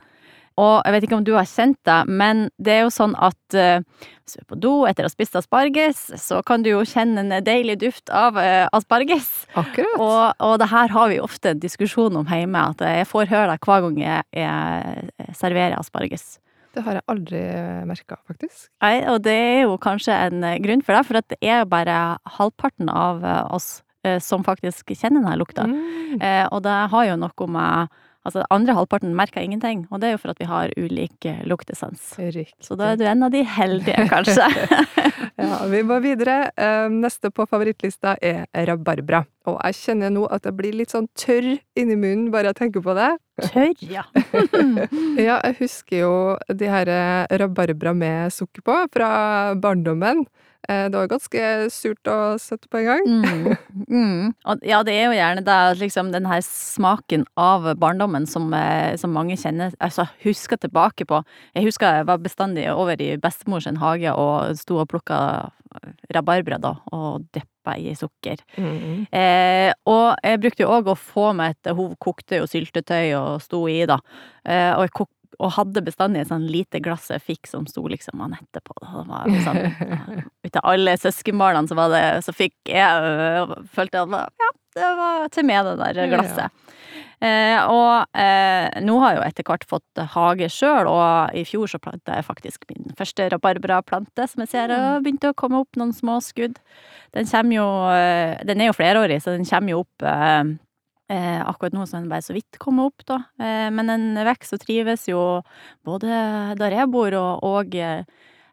Og 0.60 0.82
jeg 0.84 0.92
vet 0.92 1.06
ikke 1.06 1.16
om 1.16 1.24
du 1.24 1.32
har 1.32 1.48
kjent 1.48 1.78
det, 1.88 1.98
men 2.12 2.44
det 2.60 2.74
er 2.74 2.82
jo 2.84 2.92
sånn 2.92 3.14
at 3.16 3.56
eh, 3.56 3.80
hvis 4.20 4.36
du 4.36 4.42
er 4.42 4.48
på 4.50 4.58
do 4.60 4.72
etter 4.88 5.06
å 5.06 5.08
ha 5.08 5.14
spist 5.14 5.38
asparges, 5.40 6.02
så 6.20 6.42
kan 6.44 6.64
du 6.64 6.68
jo 6.74 6.82
kjenne 6.88 7.24
en 7.24 7.46
deilig 7.46 7.78
duft 7.80 8.12
av 8.12 8.36
eh, 8.40 8.66
asparges. 8.76 9.30
Akkurat. 9.56 9.96
Og, 9.96 10.44
og 10.44 10.58
det 10.60 10.68
her 10.74 10.92
har 10.92 11.08
vi 11.12 11.22
ofte 11.24 11.54
en 11.54 11.62
diskusjon 11.62 12.20
om 12.20 12.28
hjemme, 12.28 12.68
at 12.76 12.84
jeg 12.84 13.08
får 13.08 13.32
høre 13.32 13.54
det 13.54 13.64
hver 13.64 13.86
gang 13.86 14.00
jeg, 14.04 14.28
jeg 14.44 15.36
serverer 15.40 15.80
asparges. 15.80 16.34
Det 16.72 16.84
har 16.86 16.98
jeg 16.98 17.06
aldri 17.12 17.40
merka, 17.88 18.18
faktisk. 18.28 18.68
Nei, 18.84 18.96
og 19.12 19.22
det 19.26 19.34
er 19.36 19.60
jo 19.66 19.78
kanskje 19.82 20.16
en 20.28 20.44
eh, 20.48 20.60
grunn 20.64 20.84
for 20.84 20.96
det, 20.96 21.06
for 21.08 21.20
at 21.20 21.28
det 21.32 21.38
er 21.44 21.66
bare 21.68 21.98
halvparten 22.38 22.88
av 22.92 23.24
eh, 23.24 23.42
oss 23.52 23.82
eh, 24.06 24.18
som 24.22 24.44
faktisk 24.46 24.94
kjenner 24.94 25.20
denne 25.20 25.36
lukta. 25.40 25.66
Mm. 25.68 26.16
Eh, 26.20 26.46
og 26.48 26.62
det 26.64 26.78
har 26.94 27.08
jo 27.10 27.18
noe 27.20 27.50
med 27.58 28.00
Altså, 28.22 28.44
andre 28.54 28.74
halvparten 28.76 29.16
merker 29.18 29.42
ingenting, 29.42 29.86
og 29.90 29.98
det 30.02 30.08
er 30.08 30.12
jo 30.14 30.20
for 30.22 30.30
at 30.30 30.38
vi 30.38 30.46
har 30.46 30.70
ulik 30.78 31.26
eh, 31.26 31.40
luktesans. 31.48 32.12
Riktig. 32.22 32.54
Så 32.62 32.76
da 32.78 32.92
er 32.92 33.00
du 33.00 33.02
en 33.10 33.26
av 33.26 33.32
de 33.34 33.42
heldige, 33.42 34.06
kanskje. 34.12 34.46
Ja, 35.42 35.64
vi 35.66 35.80
må 35.82 35.96
videre. 36.04 36.52
Eh, 36.60 36.92
Neste 36.92 37.30
på 37.34 37.46
favorittlista 37.50 38.12
er 38.22 38.44
rabarbra. 38.68 39.22
Og 39.48 39.56
jeg 39.64 39.78
kjenner 39.80 40.12
nå 40.12 40.26
at 40.30 40.44
jeg 40.46 40.54
blir 40.54 40.76
litt 40.76 40.92
sånn 40.92 41.08
tørr 41.18 41.48
inni 41.74 41.96
munnen 41.98 42.28
bare 42.30 42.52
jeg 42.52 42.58
tenker 42.60 42.84
på 42.84 42.94
det. 42.94 43.08
Tørr, 43.48 43.72
ja. 43.96 44.04
Ja, 45.18 45.40
jeg 45.40 45.56
husker 45.64 45.98
jo 46.04 46.12
de 46.52 46.70
her 46.70 46.92
eh, 46.92 47.34
rabarbra 47.42 47.96
med 47.96 48.30
sukker 48.36 48.62
på 48.68 48.76
fra 48.94 49.10
barndommen. 49.58 50.22
Eh, 50.68 50.88
Det 50.88 50.98
var 50.98 51.08
ganske 51.10 51.44
surt 51.74 52.08
og 52.10 52.40
søtt 52.40 52.68
på 52.70 52.78
en 52.82 52.90
gang. 52.90 53.06
Mm. 53.06 53.56
Mm. 53.88 54.34
Ja, 54.62 54.82
det 54.86 54.94
er 54.94 55.08
jo 55.08 55.16
gjerne 55.16 55.44
det, 55.44 55.58
liksom 55.80 56.12
den 56.12 56.26
her 56.30 56.42
smaken 56.46 57.24
av 57.36 57.66
barndommen 57.80 58.26
som, 58.28 58.52
eh, 58.54 58.96
som 58.96 59.12
mange 59.14 59.36
kjenner, 59.36 59.74
altså 59.80 60.06
husker 60.24 60.60
tilbake 60.60 61.06
på. 61.08 61.22
Jeg 61.56 61.66
husker 61.66 61.98
jeg 61.98 62.06
var 62.06 62.18
bestandig 62.22 62.68
over 62.72 63.00
i 63.00 63.16
bestemors 63.16 63.66
hage 63.66 64.12
og 64.12 64.56
sto 64.58 64.78
og 64.82 64.88
plukka 64.88 65.50
rabarbra 66.12 66.58
da, 66.60 66.74
og 66.92 67.24
dyppa 67.32 67.76
i 67.80 67.94
sukker. 67.96 68.42
Mm. 68.58 69.06
Eh, 69.12 69.72
og 69.88 70.16
jeg 70.22 70.40
brukte 70.42 70.64
jo 70.64 70.72
òg 70.74 70.90
å 70.92 70.98
få 70.98 71.30
meg 71.36 71.56
et 71.56 71.72
Hun 71.76 71.96
kokte 71.96 72.42
jo 72.42 72.48
syltetøy 72.50 73.14
og 73.16 73.40
sto 73.42 73.64
i, 73.70 73.84
da. 73.88 73.98
Eh, 74.44 74.72
og, 74.76 74.84
jeg 74.86 74.94
kok, 75.00 75.10
og 75.38 75.54
hadde 75.56 75.84
bestandig 75.84 76.22
et 76.22 76.30
sånn 76.30 76.48
lite 76.50 76.80
glass 76.84 77.10
jeg 77.12 77.24
fikk 77.24 77.50
som 77.50 77.66
sto 77.70 77.84
liksom 77.88 78.20
Anette 78.24 78.62
på. 78.64 78.74
Det 78.82 79.04
var 79.08 79.30
sånn, 79.46 79.62
ut 80.46 80.58
av 80.60 80.70
alle 80.74 80.96
søskenbarna 81.00 81.64
så 81.68 81.78
var 81.78 81.92
det 81.92 82.02
Så 82.26 82.34
fikk 82.36 82.56
jeg 82.68 83.06
øh, 83.12 83.54
Følte 83.72 84.04
at 84.04 84.36
ja, 84.42 84.50
det 84.76 84.90
var 84.98 85.28
til 85.32 85.48
meg, 85.48 85.66
det 85.68 85.78
der 85.80 86.12
glasset. 86.12 86.62
Eh, 87.22 87.58
og 87.70 88.18
eh, 88.18 88.66
nå 88.82 88.96
har 88.98 89.12
jeg 89.12 89.18
jo 89.20 89.26
etter 89.28 89.46
hvert 89.46 89.66
fått 89.70 90.00
hage 90.14 90.48
sjøl, 90.50 90.88
og 90.90 91.36
i 91.38 91.44
fjor 91.46 91.70
så 91.70 91.78
planta 91.82 92.16
jeg 92.18 92.26
faktisk 92.26 92.64
min 92.72 92.96
første 92.98 93.28
rabarbraplante, 93.30 94.26
som 94.26 94.42
jeg 94.42 94.50
ser 94.50 94.74
har 94.74 95.04
begynt 95.04 95.28
å 95.28 95.34
komme 95.38 95.60
opp 95.62 95.78
noen 95.78 95.94
små 95.94 96.18
skudd. 96.24 96.58
Den 97.14 97.28
kommer 97.30 97.58
jo 97.58 97.68
eh, 97.92 98.40
Den 98.48 98.64
er 98.64 98.72
jo 98.72 98.76
flerårig, 98.78 99.20
så 99.22 99.36
den 99.36 99.46
kommer 99.46 99.76
jo 99.76 99.84
opp 99.84 100.08
eh, 100.08 100.54
eh, 101.12 101.40
akkurat 101.44 101.76
nå 101.76 101.86
så 101.86 102.00
den 102.00 102.10
bare 102.10 102.24
så 102.24 102.34
vidt 102.36 102.58
kommet 102.62 102.90
opp, 102.90 103.06
da. 103.08 103.18
Eh, 103.38 103.68
men 103.74 103.90
den 103.92 104.06
vokser 104.26 104.58
og 104.58 104.64
trives 104.64 105.06
jo 105.10 105.22
både 105.86 106.22
der 106.60 106.78
jeg 106.78 106.90
bor 106.92 107.14
og, 107.18 107.44
og 107.46 107.76
eh, 107.76 108.04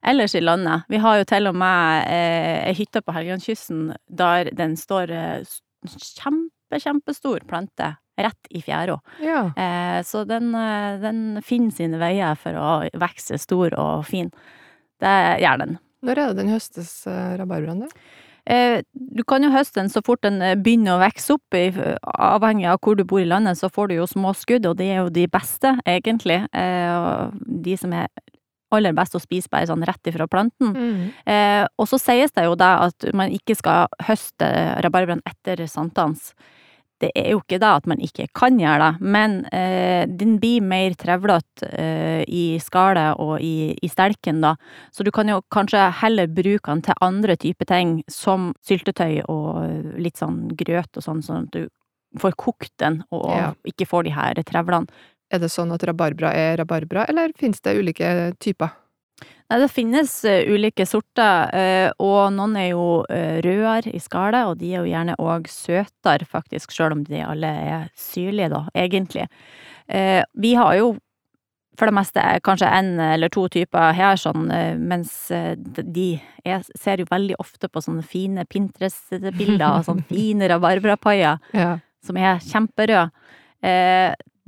ellers 0.05 0.35
i 0.35 0.43
landet. 0.43 0.85
Vi 0.89 0.99
har 1.01 1.19
jo 1.19 1.27
til 1.27 1.49
og 1.49 1.57
med 1.59 2.05
eh, 2.11 2.67
ei 2.69 2.75
hytte 2.77 3.01
på 3.03 3.15
Helgelandskysten 3.15 3.89
der 4.07 4.51
den 4.55 4.77
står 4.79 5.11
eh, 5.15 5.57
kjempe, 5.87 6.79
kjempestor 6.79 7.43
plante 7.49 7.95
rett 8.19 8.49
i 8.51 8.61
fjæra. 8.63 8.97
Ja. 9.23 9.43
Eh, 9.55 9.99
så 10.03 10.25
den, 10.27 10.51
den 11.03 11.21
finner 11.45 11.75
sine 11.75 11.99
veier 12.01 12.39
for 12.39 12.55
å 12.59 12.71
vokse 12.99 13.39
stor 13.39 13.75
og 13.79 14.07
fin. 14.07 14.31
Det 14.99 15.19
gjør 15.43 15.63
den. 15.63 15.77
Når 16.03 16.19
er 16.19 16.31
det 16.31 16.43
den 16.43 16.51
høstes, 16.53 16.91
rabarbraen? 17.07 17.85
da? 17.85 18.09
Eh, 18.49 18.81
du 18.93 19.21
kan 19.29 19.43
jo 19.45 19.51
høste 19.53 19.77
den 19.77 19.91
så 19.93 20.01
fort 20.05 20.23
den 20.25 20.41
eh, 20.41 20.57
begynner 20.57 20.97
å 20.97 21.03
vokse 21.03 21.37
opp, 21.37 21.57
avhengig 22.09 22.65
av 22.71 22.79
hvor 22.81 22.97
du 22.97 23.05
bor 23.05 23.21
i 23.21 23.29
landet, 23.29 23.59
så 23.59 23.69
får 23.69 23.91
du 23.91 23.99
jo 23.99 24.09
små 24.09 24.33
skudd, 24.37 24.65
og 24.65 24.79
de 24.79 24.89
er 24.89 25.03
jo 25.03 25.13
de 25.13 25.27
beste, 25.29 25.75
egentlig. 25.85 26.41
Eh, 26.57 27.29
de 27.65 27.77
som 27.77 27.93
er 27.93 28.09
aller 28.73 28.93
best 28.93 29.17
å 29.17 29.21
spise 29.21 29.49
bare 29.51 29.69
sånn 29.69 29.85
rett 29.87 30.09
ifra 30.09 30.27
planten. 30.29 30.73
Mm. 30.75 31.05
Eh, 31.29 31.65
og 31.77 31.89
så 31.89 31.99
sies 32.01 32.33
det 32.35 32.45
jo 32.45 32.57
da 32.59 32.75
at 32.87 33.09
man 33.17 33.33
ikke 33.33 33.57
skal 33.57 33.89
høste 34.05 34.49
rabarbraen 34.85 35.23
etter 35.29 35.65
sankthans. 35.69 36.33
Det 36.99 37.09
er 37.15 37.29
jo 37.31 37.39
ikke 37.39 37.59
da 37.63 37.75
at 37.79 37.85
man 37.87 38.01
ikke 38.03 38.25
kan 38.35 38.57
gjøre 38.59 38.79
det, 38.83 39.07
men 39.15 39.37
eh, 39.55 40.03
den 40.09 40.33
blir 40.41 40.61
mer 40.61 40.95
trevlete 40.99 41.69
eh, 41.71 42.23
i 42.27 42.59
skallet 42.59 43.15
og 43.23 43.37
i, 43.39 43.71
i 43.81 43.87
stelken, 43.91 44.41
da. 44.43 44.55
Så 44.91 45.05
du 45.07 45.11
kan 45.15 45.31
jo 45.31 45.39
kanskje 45.53 45.85
heller 46.01 46.27
bruke 46.27 46.67
den 46.73 46.83
til 46.83 46.99
andre 47.05 47.37
typer 47.39 47.69
ting, 47.71 47.93
som 48.11 48.51
syltetøy 48.67 49.21
og 49.31 49.95
litt 49.99 50.19
sånn 50.19 50.49
grøt 50.59 50.99
og 50.99 51.05
sånn, 51.05 51.23
sånn 51.23 51.47
at 51.47 51.55
du 51.55 51.69
får 52.19 52.35
kokt 52.41 52.73
den 52.83 53.03
og 53.15 53.29
Ja. 53.31 53.53
ikke 53.69 53.87
får 53.87 54.03
de 54.09 54.15
her 54.17 54.43
trevlene. 54.43 54.87
Er 55.31 55.39
det 55.39 55.51
sånn 55.53 55.71
at 55.71 55.83
rabarbra 55.85 56.31
er 56.33 56.57
rabarbra, 56.57 57.05
eller 57.07 57.31
finnes 57.37 57.61
det 57.61 57.77
ulike 57.77 58.33
typer? 58.41 58.71
Nei, 59.49 59.57
det 59.63 59.71
finnes 59.73 60.11
eh, 60.29 60.45
ulike 60.53 60.85
sorter, 60.85 61.49
eh, 61.57 61.89
og 62.05 62.29
noen 62.35 62.53
er 62.61 62.67
jo 62.69 62.83
uh, 63.09 63.39
rødere 63.41 63.89
i 63.97 64.01
skallet, 64.03 64.45
og 64.45 64.59
de 64.61 64.75
er 64.75 64.83
jo 64.83 64.91
gjerne 64.91 65.15
òg 65.17 65.49
søtere, 65.49 66.27
faktisk, 66.29 66.71
sjøl 66.75 66.93
om 66.99 67.03
de 67.07 67.23
alle 67.25 67.49
er 67.49 67.87
syrlige, 67.97 68.51
da, 68.53 68.65
egentlig. 68.77 69.25
Eh, 69.89 70.21
vi 70.37 70.53
har 70.59 70.75
jo 70.77 70.91
for 71.79 71.87
det 71.89 71.95
meste 71.95 72.19
eh, 72.21 72.39
kanskje 72.43 72.69
en 72.75 72.91
eller 72.99 73.31
to 73.33 73.45
typer 73.51 73.93
her, 73.95 74.19
sånn, 74.19 74.49
eh, 74.51 74.73
mens 74.77 75.13
eh, 75.31 75.53
de 75.57 76.09
Jeg 76.45 76.63
ser 76.77 77.01
jo 77.01 77.07
veldig 77.09 77.37
ofte 77.39 77.69
på 77.71 77.81
sånne 77.83 78.03
fine 78.03 78.43
Pinterest-bilder 78.49 79.67
og 79.79 79.85
sånne 79.87 80.05
fine 80.09 80.49
rabarbrapaier 80.51 81.39
Ja. 81.55 81.77
som 82.05 82.17
er 82.19 82.39
kjemperød. 82.43 83.15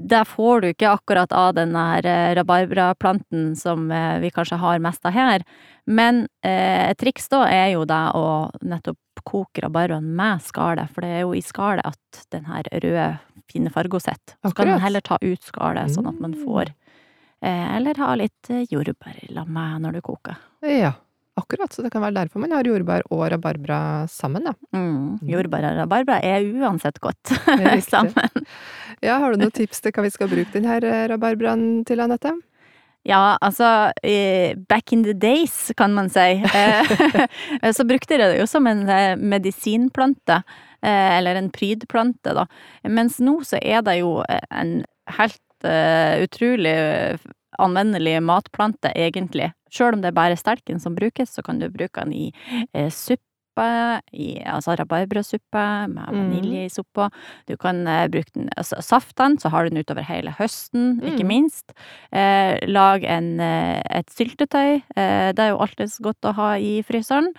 Det 0.07 0.23
får 0.27 0.61
du 0.61 0.67
ikke 0.71 0.89
akkurat 0.91 1.31
av 1.31 1.53
den 1.55 1.73
der 1.75 2.05
eh, 2.09 2.31
rabarbraplanten 2.39 3.55
som 3.55 3.91
eh, 3.91 4.19
vi 4.23 4.31
kanskje 4.33 4.57
har 4.61 4.79
mest 4.83 5.05
av 5.05 5.13
her. 5.15 5.43
Men 5.85 6.23
eh, 6.43 6.89
et 6.89 6.97
triks 7.01 7.29
da 7.31 7.43
er 7.51 7.73
jo 7.75 7.85
da 7.85 8.11
å 8.17 8.25
nettopp 8.61 8.97
koke 9.27 9.61
rabarbraen 9.61 10.07
med 10.17 10.41
skallet, 10.41 10.89
for 10.93 11.05
det 11.05 11.11
er 11.19 11.21
jo 11.25 11.33
i 11.37 11.43
skallet 11.45 11.85
at 11.85 12.23
den 12.33 12.45
her 12.49 12.65
røde, 12.73 13.07
fine 13.51 13.69
farga 13.69 13.99
sitter. 13.99 14.35
Så 14.47 14.53
kan 14.55 14.67
man 14.71 14.79
heller 14.81 15.01
ta 15.05 15.17
ut 15.21 15.43
skallet, 15.43 15.91
sånn 15.93 16.07
at 16.09 16.19
man 16.19 16.33
Mm. 16.33 16.43
får 16.45 16.73
Eller 17.43 17.97
ha 17.97 18.15
litt 18.15 18.49
jordbær 18.69 19.15
i 19.25 19.33
lag 19.33 19.47
med 19.49 19.81
når 19.81 19.93
du 19.93 20.01
koker. 20.01 20.35
ja. 20.61 20.93
Akkurat, 21.39 21.71
så 21.71 21.85
det 21.85 21.93
kan 21.93 22.03
være 22.03 22.17
derfor 22.17 22.41
man 22.43 22.51
har 22.51 22.67
jordbær 22.67 23.05
og 23.07 23.23
rabarbra 23.31 23.79
sammen, 24.11 24.49
ja. 24.49 24.53
Mm. 24.75 25.21
Jordbær 25.31 25.63
og 25.69 25.77
rabarbra 25.79 26.19
er 26.27 26.43
uansett 26.59 26.99
godt 27.03 27.31
er 27.55 27.79
sammen. 27.93 28.47
Ja, 28.99 29.15
har 29.21 29.31
du 29.31 29.39
noen 29.39 29.53
tips 29.55 29.79
til 29.81 29.95
hva 29.95 30.03
vi 30.03 30.11
skal 30.11 30.29
bruke 30.31 30.51
denne 30.51 30.75
eh, 30.83 31.05
rabarbraen 31.09 31.85
til, 31.87 32.03
Anette? 32.03 32.33
Ja, 33.07 33.37
altså 33.41 33.91
eh, 34.03 34.57
back 34.69 34.91
in 34.93 35.05
the 35.07 35.13
days, 35.13 35.71
kan 35.77 35.95
man 35.95 36.11
si, 36.11 36.19
eh, 37.63 37.71
så 37.73 37.87
brukte 37.87 38.19
de 38.19 38.27
det 38.27 38.41
jo 38.41 38.49
som 38.49 38.67
en 38.69 38.83
eh, 38.89 39.15
medisinplante, 39.15 40.41
eh, 40.83 41.17
eller 41.17 41.39
en 41.39 41.49
prydplante, 41.55 42.35
da. 42.37 42.45
Mens 42.91 43.21
nå 43.23 43.39
så 43.47 43.57
er 43.63 43.81
det 43.87 44.01
jo 44.03 44.19
eh, 44.27 44.43
en 44.51 44.81
helt 45.17 45.65
eh, 45.65 46.21
utrolig 46.27 46.75
eh, 46.75 47.31
anvendelig 47.61 48.19
matplante, 48.23 48.91
egentlig. 48.95 49.49
Sjøl 49.71 49.95
om 49.97 50.01
det 50.03 50.11
er 50.11 50.17
bare 50.19 50.35
stelken 50.39 50.79
som 50.83 50.95
brukes, 50.97 51.31
så 51.33 51.43
kan 51.43 51.59
du 51.59 51.69
bruke 51.71 52.03
den 52.03 52.11
i 52.13 52.31
eh, 52.73 52.89
suppe, 52.91 53.21
i 54.15 54.41
altså 54.47 54.75
rabarbrasuppe 54.79 55.63
med 55.91 56.07
Mm. 56.11 56.19
vanilje 56.19 56.65
i 56.65 56.69
suppa. 56.71 57.09
Du 57.47 57.55
kan 57.57 57.85
eh, 57.87 58.07
bruke 58.07 58.31
den, 58.33 58.49
altså, 58.57 58.81
saften, 58.81 59.37
så 59.39 59.49
har 59.51 59.63
du 59.63 59.69
den 59.75 59.83
utover 59.83 60.03
hele 60.07 60.31
høsten, 60.39 60.99
ikke 61.03 61.23
Mm. 61.23 61.27
minst. 61.27 61.73
Eh, 62.11 62.59
lag 62.67 63.03
en, 63.03 63.39
eh, 63.39 63.81
et 63.91 64.07
syltetøy. 64.09 64.81
Eh, 64.95 65.31
det 65.33 65.39
er 65.39 65.49
jo 65.51 65.59
alltid 65.59 65.97
godt 66.01 66.21
å 66.31 66.33
ha 66.33 66.53
i 66.57 66.81
fryseren. 66.83 67.33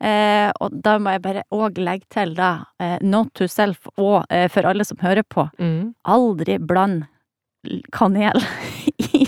Eh, 0.00 0.50
og 0.60 0.80
da 0.82 0.96
må 0.98 1.10
jeg 1.12 1.22
bare 1.22 1.42
òg 1.52 1.74
legge 1.78 2.06
til, 2.08 2.34
da, 2.34 2.64
eh, 2.80 2.98
note 3.02 3.30
to 3.34 3.46
self, 3.48 3.86
og 3.98 4.24
eh, 4.30 4.48
for 4.48 4.62
alle 4.66 4.84
som 4.84 4.96
hører 4.98 5.22
på, 5.28 5.50
Mm. 5.58 5.94
aldri 6.06 6.58
bland 6.58 7.06
kanel 7.92 8.38
i 8.98 9.26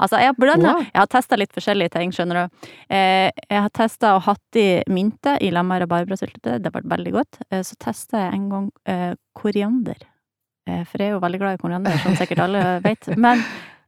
Altså, 0.00 0.20
jeg 0.22 0.36
blanda 0.38 0.74
Wow. 0.74 0.84
Jeg 0.86 1.00
har 1.02 1.08
testa 1.12 1.36
litt 1.38 1.52
forskjellige 1.56 1.92
ting, 1.96 2.12
skjønner 2.14 2.38
du. 2.46 2.68
Eh, 2.90 3.30
jeg 3.50 3.64
har 3.66 3.72
testa 3.76 4.14
og 4.16 4.22
hatt 4.28 4.58
i 4.58 4.68
mynte 4.88 5.36
i 5.44 5.50
lamma 5.54 5.78
rabarbrasyltetøy, 5.82 6.58
det 6.62 6.72
ble 6.72 6.82
veldig 6.88 7.12
godt. 7.16 7.40
Eh, 7.50 7.62
så 7.66 7.76
testa 7.80 8.24
jeg 8.26 8.38
en 8.38 8.46
gang 8.52 8.70
eh, 8.88 9.12
koriander. 9.36 9.98
Eh, 10.68 10.84
for 10.84 11.02
jeg 11.02 11.10
er 11.10 11.16
jo 11.16 11.24
veldig 11.24 11.40
glad 11.42 11.58
i 11.58 11.60
koriander, 11.62 11.98
som 12.04 12.16
sikkert 12.18 12.44
alle 12.46 12.62
vet. 12.86 13.10
Men 13.20 13.42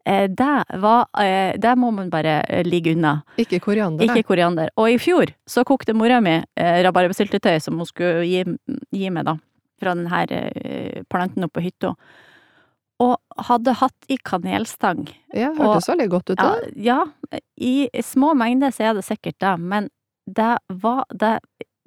eh, 0.04 0.26
det 0.28 0.50
var 0.82 1.06
eh, 1.22 1.54
Det 1.60 1.74
må 1.78 1.92
man 1.94 2.10
bare 2.12 2.40
ligge 2.66 2.96
unna. 2.96 3.18
Ikke 3.40 3.60
koriander, 3.62 4.04
Ikke 4.04 4.26
koriander. 4.32 4.72
Og 4.76 4.90
i 4.90 4.98
fjor 5.00 5.32
så 5.48 5.64
kokte 5.68 5.94
mora 5.96 6.20
mi 6.24 6.38
rabarbrasyltetøy 6.58 7.56
som 7.62 7.78
hun 7.80 7.88
skulle 7.88 8.26
gi, 8.28 8.44
gi 8.92 9.10
meg, 9.10 9.24
da. 9.28 9.36
Fra 9.82 9.96
den 9.98 10.06
her 10.12 10.30
planten 11.10 11.42
oppe 11.42 11.58
på 11.58 11.64
hytta. 11.64 11.96
Og 13.02 13.44
hadde 13.48 13.72
hatt 13.80 14.08
i 14.12 14.16
kanelstang. 14.22 15.06
Ja, 15.34 15.50
hørtes 15.56 15.88
veldig 15.90 16.08
godt 16.12 16.30
ut, 16.34 16.38
da. 16.38 16.52
ja, 16.76 17.00
i 17.58 17.88
små 18.04 18.34
mengder 18.38 18.70
så 18.74 18.90
er 18.90 18.98
det 19.00 19.04
sikkert 19.08 19.38
det, 19.42 19.54
men 19.58 19.88
det 20.30 20.52
var 20.82 21.04
det, 21.10 21.36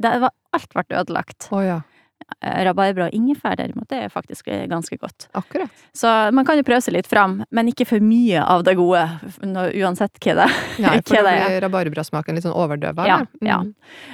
det 0.02 0.16
var 0.26 0.34
Alt 0.56 0.72
ble 0.76 0.84
ødelagt. 1.04 1.50
Oh, 1.56 1.64
ja, 1.64 1.82
Eh, 2.42 2.64
Rabarbra 2.66 3.06
og 3.06 3.14
ingefær 3.14 3.54
derimot, 3.60 3.86
det 3.92 3.98
er 4.06 4.10
faktisk 4.10 4.48
eh, 4.50 4.64
ganske 4.72 4.98
godt. 4.98 5.28
akkurat. 5.38 5.70
Så 5.94 6.10
man 6.34 6.46
kan 6.48 6.58
jo 6.58 6.64
prøve 6.66 6.82
seg 6.82 6.96
litt 6.96 7.06
fram, 7.12 7.36
men 7.54 7.68
ikke 7.70 7.86
for 7.86 8.02
mye 8.02 8.42
av 8.42 8.64
det 8.66 8.74
gode, 8.80 9.04
uansett 9.54 10.18
hva 10.24 10.34
det 10.40 10.48
er. 10.50 10.56
Hva 10.80 10.94
for 11.06 11.28
det 11.28 11.34
er. 11.36 11.58
rabarbrasmaken 11.68 12.38
litt 12.40 12.48
sånn 12.48 12.56
overdøva. 12.58 13.06
Ja, 13.06 13.20
Mm. 13.42 13.48
ja. 13.52 13.60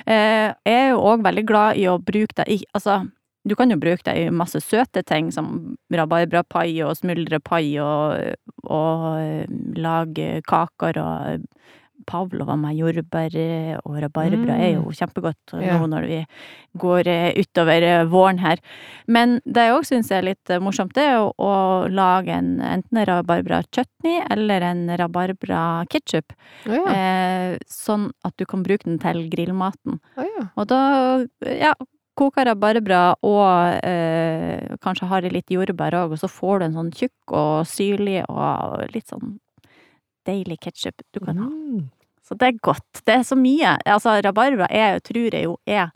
Eh, 0.06 0.54
Jeg 0.66 0.76
er 0.82 0.90
jo 0.92 1.00
òg 1.08 1.24
veldig 1.24 1.46
glad 1.48 1.78
i 1.78 1.86
å 1.88 1.98
bruke 2.04 2.36
det 2.42 2.48
i 2.52 2.60
Altså, 2.76 2.98
du 3.48 3.56
kan 3.58 3.72
jo 3.74 3.78
bruke 3.82 4.04
det 4.06 4.16
i 4.22 4.30
masse 4.30 4.60
søte 4.62 5.04
ting, 5.08 5.32
som 5.34 5.76
rabarbrapai 5.94 6.82
og 6.86 6.96
smuldrepai, 7.00 7.66
og, 7.82 8.36
og 8.70 9.06
eh, 9.22 9.46
lage 9.82 10.42
kaker 10.48 11.00
og 11.02 11.48
pavlova 12.10 12.56
med 12.58 12.74
jordbær 12.80 13.36
eh, 13.38 13.76
og 13.86 14.00
rabarbra 14.02 14.56
er 14.58 14.72
jo 14.74 14.90
kjempegodt 14.98 15.54
Ja. 15.62 15.76
nå 15.78 15.86
når 15.92 16.08
vi 16.10 16.20
går 16.82 17.08
eh, 17.12 17.28
utover 17.38 17.86
eh, 17.86 18.06
våren 18.10 18.40
her. 18.42 18.58
Men 19.06 19.40
det 19.46 19.68
jeg 19.68 19.76
òg 19.76 19.86
syns 19.86 20.10
er 20.12 20.26
litt 20.26 20.50
eh, 20.50 20.58
morsomt, 20.64 20.96
det 20.98 21.04
er 21.12 21.20
å, 21.22 21.30
å 21.38 21.52
lage 21.94 22.34
en 22.34 22.56
enten 22.58 22.98
en 23.04 23.06
rabarbra-chutney 23.10 24.24
eller 24.34 24.66
en 24.72 24.84
rabarbra-ketsjup. 24.98 26.34
Oh, 26.70 26.74
ja. 26.74 26.84
Eh, 26.96 27.58
sånn 27.70 28.10
at 28.26 28.34
du 28.42 28.46
kan 28.50 28.66
bruke 28.66 28.88
den 28.90 28.98
til 29.02 29.28
grillmaten. 29.32 30.00
Oh, 30.18 30.26
ja. 30.26 30.48
Og 30.58 30.70
da, 30.74 30.82
ja, 31.46 31.76
koker 32.20 32.46
rabarbra 32.46 33.16
og 33.24 33.86
eh, 33.88 34.76
kanskje 34.84 35.08
har 35.12 35.26
i 35.26 35.32
litt 35.34 35.50
jordbær 35.54 35.96
òg, 36.04 36.12
og 36.16 36.20
så 36.22 36.30
får 36.32 36.60
du 36.60 36.66
en 36.66 36.78
sånn 36.80 36.92
tjukk 36.96 37.34
og 37.38 37.66
syrlig 37.70 38.22
og 38.30 38.84
litt 38.94 39.08
sånn 39.12 39.38
deilig 40.28 40.60
ketsjup 40.62 41.02
du 41.16 41.20
kan 41.24 41.38
ha. 41.42 41.48
Mm. 41.50 41.90
Så 42.28 42.36
det 42.38 42.48
er 42.52 42.60
godt. 42.64 43.02
Det 43.08 43.16
er 43.20 43.24
så 43.28 43.36
mye. 43.36 43.78
Altså, 43.90 44.14
rabarbra 44.24 44.68
er, 44.70 45.00
tror 45.04 45.34
jeg 45.34 45.48
jo 45.48 45.56
er 45.66 45.90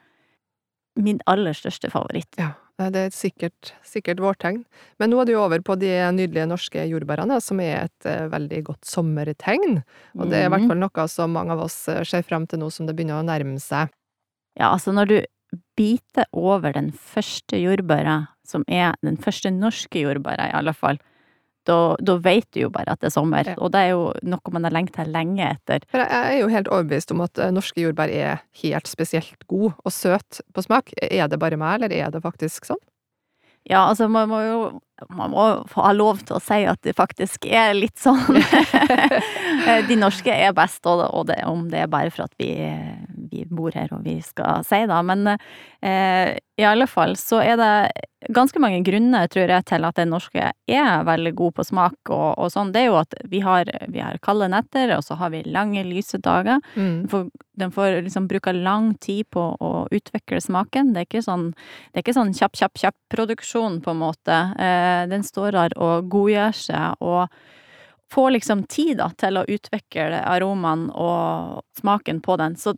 min 0.98 1.20
aller 1.30 1.54
største 1.56 1.92
favoritt. 1.92 2.32
Ja, 2.40 2.54
det 2.92 3.02
er 3.06 3.14
sikkert, 3.16 3.74
sikkert 3.88 4.20
vårtegn. 4.24 4.64
Men 5.00 5.12
nå 5.14 5.22
er 5.22 5.30
du 5.30 5.36
over 5.40 5.62
på 5.64 5.78
de 5.80 5.92
nydelige 6.16 6.48
norske 6.50 6.88
jordbærene, 6.90 7.38
som 7.44 7.60
er 7.64 7.86
et 7.86 8.08
eh, 8.10 8.26
veldig 8.32 8.64
godt 8.72 8.88
sommertegn. 8.90 9.78
Og 10.18 10.28
det 10.32 10.42
er 10.42 10.48
i 10.50 10.52
hvert 10.56 10.66
Mhm. 10.66 10.72
fall 10.74 10.82
noe 10.82 11.08
som 11.12 11.32
mange 11.36 11.52
av 11.56 11.62
oss 11.68 11.78
eh, 11.88 12.02
ser 12.04 12.24
frem 12.24 12.48
til 12.48 12.60
nå 12.60 12.72
som 12.72 12.88
det 12.88 12.96
begynner 12.98 13.22
å 13.22 13.28
nærme 13.28 13.60
seg. 13.62 13.94
Ja, 14.60 14.72
altså 14.74 14.92
når 14.96 15.08
du 15.08 15.18
biter 15.76 16.28
over 16.32 16.74
den 16.76 16.92
første 16.94 17.60
jordbæra, 17.60 18.22
som 18.48 18.64
er 18.68 18.96
den 19.04 19.18
første 19.22 19.52
norske 19.52 20.06
jordbæra 20.06 20.50
i 20.50 20.56
alle 20.58 20.74
fall, 20.76 21.00
da, 21.66 21.96
da 21.98 22.16
vet 22.22 22.48
du 22.54 22.66
jo 22.66 22.72
bare 22.74 22.94
at 22.94 23.02
det 23.02 23.10
er 23.10 23.16
sommer. 23.16 23.48
Ja. 23.50 23.56
Og 23.58 23.72
det 23.74 23.82
er 23.82 23.94
jo 23.96 24.10
noe 24.26 24.54
man 24.54 24.68
har 24.68 24.74
lengta 24.76 25.06
lenge 25.10 25.48
etter. 25.48 25.86
For 25.90 26.04
jeg 26.04 26.36
er 26.36 26.40
jo 26.44 26.50
helt 26.54 26.70
overbevist 26.72 27.14
om 27.16 27.24
at 27.26 27.42
eh, 27.42 27.54
norske 27.54 27.82
jordbær 27.82 28.12
er 28.14 28.44
helt 28.62 28.90
spesielt 28.90 29.48
god 29.50 29.72
og 29.82 29.94
søt 29.94 30.42
på 30.54 30.66
smak. 30.66 30.94
Er 31.02 31.30
det 31.32 31.42
bare 31.42 31.60
meg, 31.60 31.80
eller 31.80 31.96
er 31.96 32.14
det 32.14 32.22
faktisk 32.26 32.70
sånn? 32.70 32.82
Ja, 33.66 33.88
altså 33.90 34.06
man 34.12 34.30
må 34.30 34.44
jo 34.46 34.58
man 35.12 35.34
må 35.34 35.46
ha 35.74 35.92
lov 35.92 36.22
til 36.24 36.38
å 36.38 36.44
si 36.44 36.62
at 36.70 36.80
det 36.86 36.94
faktisk 36.96 37.48
er 37.50 37.74
litt 37.76 37.98
sånn. 38.00 38.38
De 39.90 39.98
norske 39.98 40.32
er 40.32 40.54
best, 40.56 40.86
og 40.86 41.26
det, 41.32 41.42
om 41.50 41.66
det 41.72 41.82
er 41.84 41.92
bare 41.92 42.14
for 42.14 42.30
at 42.30 42.38
vi, 42.40 42.54
vi 43.32 43.46
bor 43.50 43.76
her 43.76 43.92
og 43.96 44.04
vi 44.06 44.18
skal 44.24 44.66
si 44.66 44.82
da. 44.90 45.02
Men 45.06 45.28
eh, 45.36 46.36
i 46.56 46.66
alle 46.66 46.88
fall 46.88 47.16
så 47.20 47.42
er 47.44 47.58
det 47.60 47.72
ganske 48.34 48.60
mange 48.62 48.80
grunner, 48.86 49.28
tror 49.30 49.52
jeg, 49.52 49.66
til 49.70 49.86
at 49.86 49.98
den 50.00 50.10
norske 50.14 50.52
er 50.52 51.06
veldig 51.06 51.34
god 51.38 51.56
på 51.58 51.66
smak 51.68 52.12
og, 52.14 52.30
og 52.42 52.52
sånn. 52.54 52.72
Det 52.74 52.84
er 52.84 52.88
jo 52.90 53.00
at 53.02 53.18
vi 53.30 53.42
har, 53.46 53.70
vi 53.92 54.02
har 54.02 54.18
kalde 54.26 54.50
netter, 54.52 54.96
og 54.96 55.04
så 55.06 55.18
har 55.20 55.34
vi 55.34 55.44
lange, 55.46 55.84
lyse 55.86 56.18
dager. 56.24 56.64
Mm. 56.74 57.06
For 57.12 57.30
den 57.60 57.74
får 57.76 58.00
liksom 58.08 58.30
bruke 58.32 58.56
lang 58.56 58.94
tid 59.04 59.30
på 59.36 59.50
å 59.60 59.74
utvikle 59.94 60.42
smaken. 60.42 60.94
Det 60.96 61.04
er 61.04 61.10
ikke 61.10 61.26
sånn, 61.26 61.52
det 61.92 62.00
er 62.00 62.06
ikke 62.06 62.18
sånn 62.18 62.34
kjapp, 62.38 62.58
kjapp, 62.62 62.80
kjapp 62.82 62.98
produksjon, 63.14 63.82
på 63.86 63.94
en 63.94 64.02
måte. 64.02 64.40
Eh, 64.56 65.04
den 65.12 65.28
står 65.28 65.60
der 65.60 65.78
og 65.82 66.10
godgjør 66.14 66.66
seg, 66.66 67.06
og, 67.06 67.30
får 68.12 68.32
liksom 68.32 68.64
tid 68.64 68.98
da, 68.98 69.10
til 69.18 69.40
å 69.40 69.46
utvikle 69.50 70.22
aromaen 70.24 70.90
og 70.92 71.64
smaken 71.80 72.22
på 72.26 72.38
den. 72.42 72.56
Så 72.56 72.76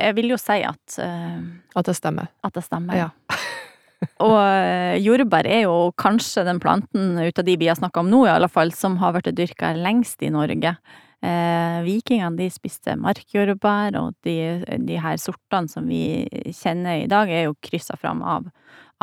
jeg 0.00 0.16
vil 0.18 0.32
jo 0.32 0.38
si 0.40 0.60
at, 0.66 0.96
uh, 0.98 1.42
At 1.76 1.90
det 1.90 1.96
stemmer. 1.98 2.30
at 2.42 2.56
det 2.56 2.64
stemmer. 2.66 2.96
Ja. 2.96 3.10
og 4.26 4.38
uh, 4.38 4.96
jordbær 5.00 5.48
er 5.48 5.66
jo 5.66 5.92
kanskje 6.00 6.46
den 6.48 6.62
planten 6.62 7.20
ut 7.20 7.38
av 7.38 7.46
de 7.46 7.58
vi 7.60 7.68
har 7.70 7.78
snakka 7.78 8.02
om 8.02 8.10
nå, 8.10 8.24
i 8.26 8.34
alle 8.34 8.50
fall, 8.50 8.72
som 8.76 8.98
har 9.02 9.14
vært 9.18 9.32
dyrka 9.36 9.74
lengst 9.76 10.22
i 10.26 10.32
Norge. 10.32 10.76
Eh, 11.20 11.78
vikingene 11.84 12.38
de 12.38 12.46
spiste 12.48 12.94
markjordbær, 12.96 13.96
og 14.00 14.14
de, 14.24 14.64
de 14.88 14.96
her 15.04 15.18
sortene 15.20 15.68
som 15.68 15.88
vi 15.90 16.24
kjenner 16.56 17.02
i 17.02 17.10
dag, 17.12 17.28
er 17.28 17.44
jo 17.44 17.58
kryssa 17.60 17.98
fram 18.00 18.22
av, 18.24 18.46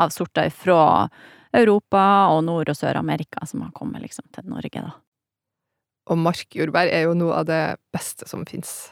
av 0.02 0.10
sorter 0.10 0.50
fra 0.50 1.06
Europa 1.54 2.02
og 2.34 2.42
Nord- 2.48 2.72
og 2.72 2.78
Sør-Amerika 2.78 3.46
som 3.46 3.62
har 3.62 3.70
kommet 3.76 4.02
liksom 4.02 4.26
til 4.34 4.50
Norge, 4.50 4.82
da. 4.82 4.96
Og 6.10 6.18
markjordbær 6.18 6.90
er 6.90 7.06
jo 7.06 7.14
noe 7.14 7.38
av 7.38 7.46
det 7.46 7.62
beste 7.94 8.26
som 8.26 8.42
fins. 8.48 8.90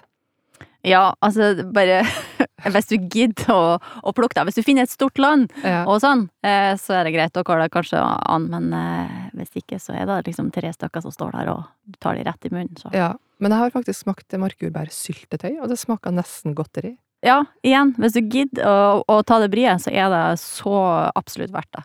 Ja, 0.87 1.11
altså 1.25 1.53
bare 1.75 2.03
Hvis 2.73 2.89
du 2.91 2.97
gidder 3.11 3.51
å, 3.53 3.61
å 4.07 4.13
plukke 4.17 4.35
deg, 4.39 4.47
hvis 4.49 4.57
du 4.59 4.65
finner 4.67 4.87
et 4.87 4.91
stort 4.93 5.19
land 5.23 5.53
Ja. 5.63 5.85
og 5.87 6.01
sånn, 6.03 6.25
eh, 6.47 6.73
så 6.81 6.97
er 6.99 7.07
det 7.07 7.13
greit, 7.15 7.37
å 7.39 7.45
kalle 7.47 7.67
det 7.69 7.75
kanskje 7.75 8.01
an, 8.01 8.47
men 8.51 8.71
eh, 8.75 9.17
hvis 9.39 9.59
ikke, 9.61 9.79
så 9.83 9.95
er 9.95 10.07
det 10.09 10.17
liksom 10.31 10.49
tre 10.55 10.73
stykker 10.75 11.05
som 11.05 11.15
står 11.15 11.37
der, 11.37 11.51
og 11.53 11.99
tar 12.03 12.17
de 12.19 12.25
rett 12.27 12.49
i 12.49 12.53
munnen, 12.55 12.75
så. 12.81 12.91
ja. 12.97 13.13
Men 13.39 13.53
jeg 13.53 13.61
har 13.61 13.75
faktisk 13.75 14.01
smakt 14.07 14.33
markjordbærsyltetøy, 14.41 15.59
og 15.61 15.69
det 15.69 15.77
smaker 15.79 16.15
nesten 16.17 16.55
godteri. 16.57 16.95
Ja, 17.27 17.43
igjen, 17.67 17.91
hvis 18.01 18.15
du 18.17 18.23
gidder 18.23 18.65
å, 18.69 19.03
å 19.13 19.19
ta 19.27 19.39
det 19.43 19.51
bryet, 19.53 19.83
så 19.85 19.93
er 19.93 20.09
det 20.13 20.23
så 20.41 20.73
absolutt 21.17 21.53
verdt 21.55 21.73
det. 21.77 21.85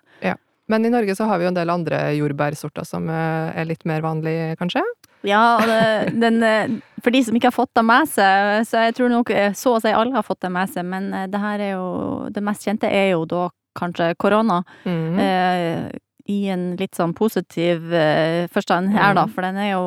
Men 0.72 0.88
i 0.88 0.92
Norge 0.94 1.16
så 1.18 1.28
har 1.30 1.40
vi 1.42 1.46
jo 1.48 1.52
en 1.52 1.58
del 1.58 1.72
andre 1.74 2.00
jordbærsorter 2.16 2.86
som 2.88 3.10
eh, 3.12 3.52
er 3.60 3.68
litt 3.70 3.84
mer 3.90 4.04
vanlige, 4.06 4.54
kanskje? 4.62 4.84
Ja, 5.28 5.60
det, 5.68 5.80
den, 6.18 6.40
eh, 6.48 6.72
for 7.04 7.14
de 7.14 7.22
som 7.28 7.36
ikke 7.38 7.52
har 7.52 7.58
fått 7.58 7.74
det 7.78 7.84
med 7.86 8.08
seg, 8.10 8.64
så 8.70 8.86
jeg 8.88 8.96
tror 8.98 9.12
nok 9.14 9.30
eh, 9.36 9.52
så 9.58 9.76
å 9.78 9.82
si 9.84 9.92
alle 9.94 10.16
har 10.16 10.26
fått 10.26 10.42
det 10.48 10.52
med 10.56 10.72
seg, 10.74 10.88
men 10.88 11.12
det 11.30 11.42
her 11.44 11.60
er 11.62 11.74
jo 11.76 11.90
Det 12.34 12.42
mest 12.46 12.64
kjente 12.66 12.90
er 12.90 13.12
jo 13.14 13.26
da 13.30 13.50
kanskje 13.78 14.14
korona. 14.20 14.62
Mm. 14.86 15.20
Eh, 15.22 15.92
I 16.32 16.40
en 16.54 16.66
litt 16.80 16.96
sånn 16.96 17.14
positiv 17.18 17.92
eh, 17.94 18.48
forstand 18.54 18.92
her, 18.96 19.14
da, 19.18 19.24
Mm. 19.28 19.32
for 19.36 19.42
den 19.48 19.58
er 19.58 19.70
jo 19.74 19.86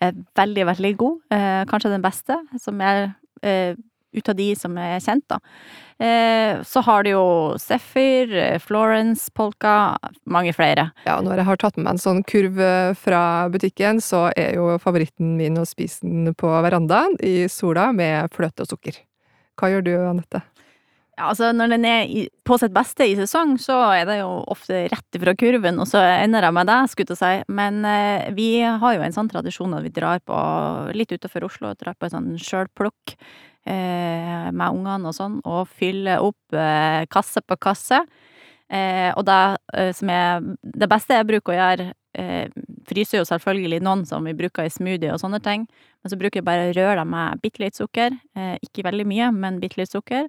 eh, 0.00 0.12
veldig, 0.36 0.64
veldig 0.70 0.94
god. 1.00 1.18
Kanskje 1.70 1.92
den 1.96 2.02
beste, 2.04 2.36
som 2.60 2.80
er 2.80 3.14
ut 4.16 4.28
av 4.28 4.36
de 4.38 4.48
som 4.58 4.76
er 4.80 5.00
kjent, 5.02 5.24
da. 5.30 5.38
Eh, 6.00 6.62
så 6.64 6.82
har 6.86 7.04
du 7.04 7.10
jo 7.12 7.24
Zephyr, 7.60 8.32
eh, 8.34 8.58
Florence, 8.58 9.30
Polka, 9.36 9.98
mange 10.24 10.54
flere. 10.56 10.90
Ja, 11.04 11.20
når 11.20 11.42
jeg 11.42 11.48
har 11.50 11.60
tatt 11.60 11.76
med 11.76 11.84
meg 11.84 11.98
en 11.98 12.04
sånn 12.04 12.22
kurv 12.24 12.60
eh, 12.64 12.94
fra 12.96 13.22
butikken, 13.52 14.00
så 14.00 14.28
er 14.36 14.56
jo 14.56 14.78
favoritten 14.82 15.36
min 15.40 15.60
å 15.60 15.68
spise 15.68 16.06
den 16.06 16.34
på 16.34 16.48
verandaen 16.64 17.18
i 17.20 17.44
sola 17.52 17.90
med 17.92 18.32
fløte 18.32 18.64
og 18.64 18.72
sukker. 18.72 19.02
Hva 19.60 19.68
gjør 19.74 19.84
du, 19.84 19.94
Anette? 20.08 20.40
Ja, 21.20 21.26
altså 21.28 21.50
når 21.52 21.74
den 21.74 21.84
er 21.84 22.12
på 22.48 22.56
sitt 22.56 22.72
beste 22.72 23.04
i 23.04 23.12
sesong, 23.18 23.58
så 23.60 23.76
er 23.92 24.06
det 24.08 24.14
jo 24.22 24.28
ofte 24.48 24.86
rett 24.88 25.18
ifra 25.18 25.34
kurven, 25.36 25.76
og 25.82 25.88
så 25.90 26.00
ender 26.00 26.46
jeg 26.46 26.56
med 26.56 26.70
det, 26.70 26.78
skulle 26.88 27.12
jeg 27.12 27.20
si. 27.20 27.52
Men 27.52 27.84
eh, 27.84 28.30
vi 28.32 28.48
har 28.64 28.96
jo 28.96 29.04
en 29.04 29.16
sånn 29.18 29.28
tradisjon 29.28 29.76
at 29.76 29.84
vi 29.84 29.92
drar 29.92 30.22
på, 30.24 30.38
litt 30.96 31.12
utenfor 31.12 31.44
Oslo, 31.50 31.74
drar 31.76 31.98
på 31.98 32.08
en 32.08 32.14
sånn 32.14 32.30
sjølplukk 32.40 33.18
med 33.68 34.72
ungene 34.72 35.10
og 35.10 35.14
sånn, 35.16 35.38
og 35.44 35.68
fyller 35.68 36.22
opp 36.24 36.56
eh, 36.56 37.04
kasse 37.12 37.42
på 37.44 37.58
kasse. 37.60 38.00
Eh, 38.70 39.10
og 39.18 39.24
det 39.26 39.38
eh, 39.74 39.90
som 39.96 40.10
er 40.14 40.44
det 40.62 40.88
beste 40.90 41.16
jeg 41.16 41.26
bruker 41.26 41.52
å 41.52 41.56
gjøre 41.58 41.86
eh, 42.14 42.52
Fryser 42.86 43.18
jo 43.18 43.26
selvfølgelig 43.26 43.80
noen 43.82 44.04
som 44.06 44.22
vi 44.26 44.34
bruker 44.38 44.66
i 44.66 44.70
smoothie 44.70 45.10
og 45.10 45.18
sånne 45.22 45.40
ting, 45.42 45.64
men 46.02 46.12
så 46.12 46.18
bruker 46.18 46.38
jeg 46.38 46.46
bare 46.46 46.68
å 46.68 46.76
røre 46.76 47.00
dem 47.00 47.10
med 47.10 47.42
bitte 47.42 47.64
litt 47.64 47.78
sukker. 47.78 48.14
Eh, 48.38 48.56
ikke 48.66 48.86
veldig 48.86 49.06
mye, 49.10 49.30
men 49.34 49.58
bitte 49.62 49.82
litt 49.82 49.92
sukker. 49.92 50.28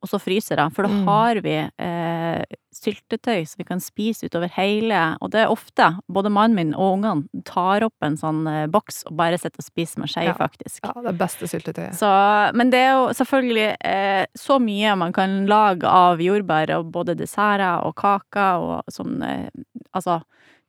Og 0.00 0.08
så 0.08 0.16
fryser 0.18 0.56
jeg, 0.56 0.72
for 0.72 0.86
da 0.86 0.88
Mm. 0.88 1.04
har 1.06 1.40
vi 1.44 1.56
eh, 1.78 2.44
syltetøy 2.72 3.42
som 3.46 3.58
vi 3.58 3.64
kan 3.68 3.80
spise 3.84 4.24
utover 4.30 4.48
hele 4.54 5.16
Og 5.20 5.30
det 5.34 5.42
er 5.42 5.50
ofte 5.52 5.90
både 6.08 6.30
mannen 6.32 6.54
min 6.56 6.70
og 6.74 6.94
ungene 6.98 7.42
tar 7.44 7.84
opp 7.84 7.94
en 8.06 8.16
sånn 8.16 8.46
eh, 8.48 8.66
boks 8.66 9.02
og 9.10 9.16
bare 9.18 9.36
sitter 9.36 9.60
og 9.60 9.66
spiser 9.66 10.00
med 10.00 10.08
skje, 10.08 10.24
Ja. 10.24 10.34
faktisk. 10.38 10.80
Ja, 10.88 10.94
det 11.02 11.18
beste 11.18 11.44
syltetøyet. 11.50 11.94
Så, 11.98 12.08
men 12.56 12.70
det 12.70 12.78
er 12.80 12.92
jo 12.96 13.08
selvfølgelig 13.12 13.76
eh, 13.84 14.24
så 14.38 14.56
mye 14.62 14.96
man 14.96 15.12
kan 15.12 15.46
lage 15.46 15.84
av 15.84 16.18
jordbær, 16.18 16.72
og 16.78 16.92
både 16.92 17.14
desserter 17.18 17.84
og 17.84 17.94
kaker 17.96 18.56
og 18.56 18.84
sånn 18.90 19.20
eh, 19.22 19.48
Altså 19.92 20.22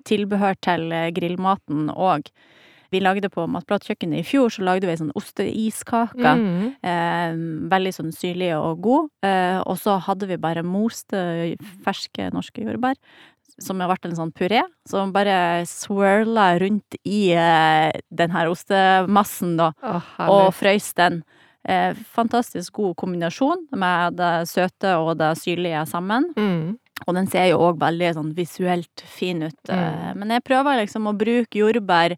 tilbehør 0.04 0.56
til 0.66 0.92
eh, 0.92 1.12
grillmaten 1.14 1.88
òg. 1.94 2.28
Vi 2.92 3.00
lagde 3.00 3.30
på 3.32 3.46
Matplatkjøkkenet 3.48 4.20
i 4.20 4.28
fjor, 4.28 4.52
så 4.52 4.66
lagde 4.68 4.88
vi 4.88 4.92
ei 4.92 5.00
sånn 5.00 5.14
osteiskake. 5.16 6.34
Mm. 6.36 6.72
Eh, 6.84 7.36
veldig 7.72 7.94
sånn 7.96 8.12
syrlig 8.16 8.52
og 8.58 8.82
god. 8.84 9.12
Eh, 9.24 9.60
og 9.64 9.80
så 9.80 9.96
hadde 10.04 10.28
vi 10.28 10.40
bare 10.42 10.66
moste 10.68 11.22
ferske 11.86 12.28
norske 12.36 12.66
jordbær. 12.66 13.00
Som 13.62 13.80
har 13.84 13.92
vært 13.92 14.08
en 14.08 14.18
sånn 14.18 14.34
puré, 14.36 14.64
som 14.90 15.12
bare 15.14 15.64
swirla 15.70 16.50
rundt 16.60 16.98
i 17.06 17.30
eh, 17.36 17.92
den 18.10 18.36
her 18.36 18.52
ostemassen, 18.52 19.56
da 19.60 19.72
Oh, 19.86 20.12
og 20.28 20.52
frøys 20.56 20.92
den. 20.98 21.22
Eh, 21.64 21.96
fantastisk 22.16 22.80
god 22.80 22.96
kombinasjon 22.98 23.68
med 23.78 24.18
det 24.18 24.48
søte 24.50 24.96
og 24.98 25.14
det 25.22 25.36
syrlige 25.40 25.84
sammen. 25.88 26.32
Mm. 26.36 26.80
Og 27.08 27.18
den 27.18 27.28
ser 27.32 27.52
jo 27.52 27.60
òg 27.70 27.80
veldig 27.82 28.14
sånn 28.18 28.32
visuelt 28.38 29.04
fin 29.08 29.46
ut. 29.46 29.60
Mm. 29.70 29.78
Eh, 29.78 30.14
men 30.18 30.34
jeg 30.36 30.48
prøver 30.48 30.82
liksom 30.84 31.08
å 31.10 31.18
bruke 31.18 31.62
jordbær 31.62 32.18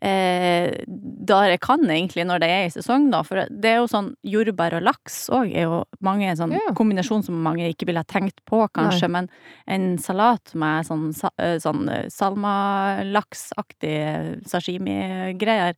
eh, 0.00 0.70
der 0.86 1.48
jeg 1.50 1.60
kan, 1.60 1.80
egentlig, 1.90 2.24
når 2.26 2.38
det 2.40 2.48
er 2.48 2.64
i 2.66 2.70
sesong, 2.70 3.10
da. 3.10 3.22
For 3.26 3.46
det 3.50 3.64
er 3.72 3.76
jo 3.80 3.86
sånn 3.90 4.12
jordbær 4.24 4.76
og 4.78 4.82
laks 4.86 5.28
òg 5.34 5.50
er 5.54 5.62
jo 5.66 5.84
mange 6.00 6.30
sånn 6.38 6.52
Ja. 6.52 6.72
kombinasjon 6.74 7.22
som 7.24 7.42
mange 7.42 7.66
ikke 7.68 7.86
ville 7.86 7.98
ha 7.98 8.04
tenkt 8.04 8.40
på, 8.46 8.68
kanskje. 8.72 9.08
Men 9.10 9.28
en 9.66 9.98
salat 9.98 10.54
med 10.54 10.84
sånn, 10.86 11.10
eh, 11.38 11.58
sånn 11.58 11.88
eh, 11.90 12.06
salmalaksaktig 12.08 14.42
sashimi-greier 14.48 15.74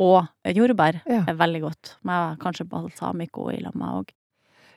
og 0.00 0.26
jordbær 0.44 1.00
Ja. 1.06 1.24
er 1.28 1.34
veldig 1.34 1.60
godt. 1.62 1.96
Med 2.04 2.38
kanskje 2.38 2.64
balsamico 2.68 3.50
i 3.52 3.60
lamma 3.60 3.98
òg. 4.00 4.08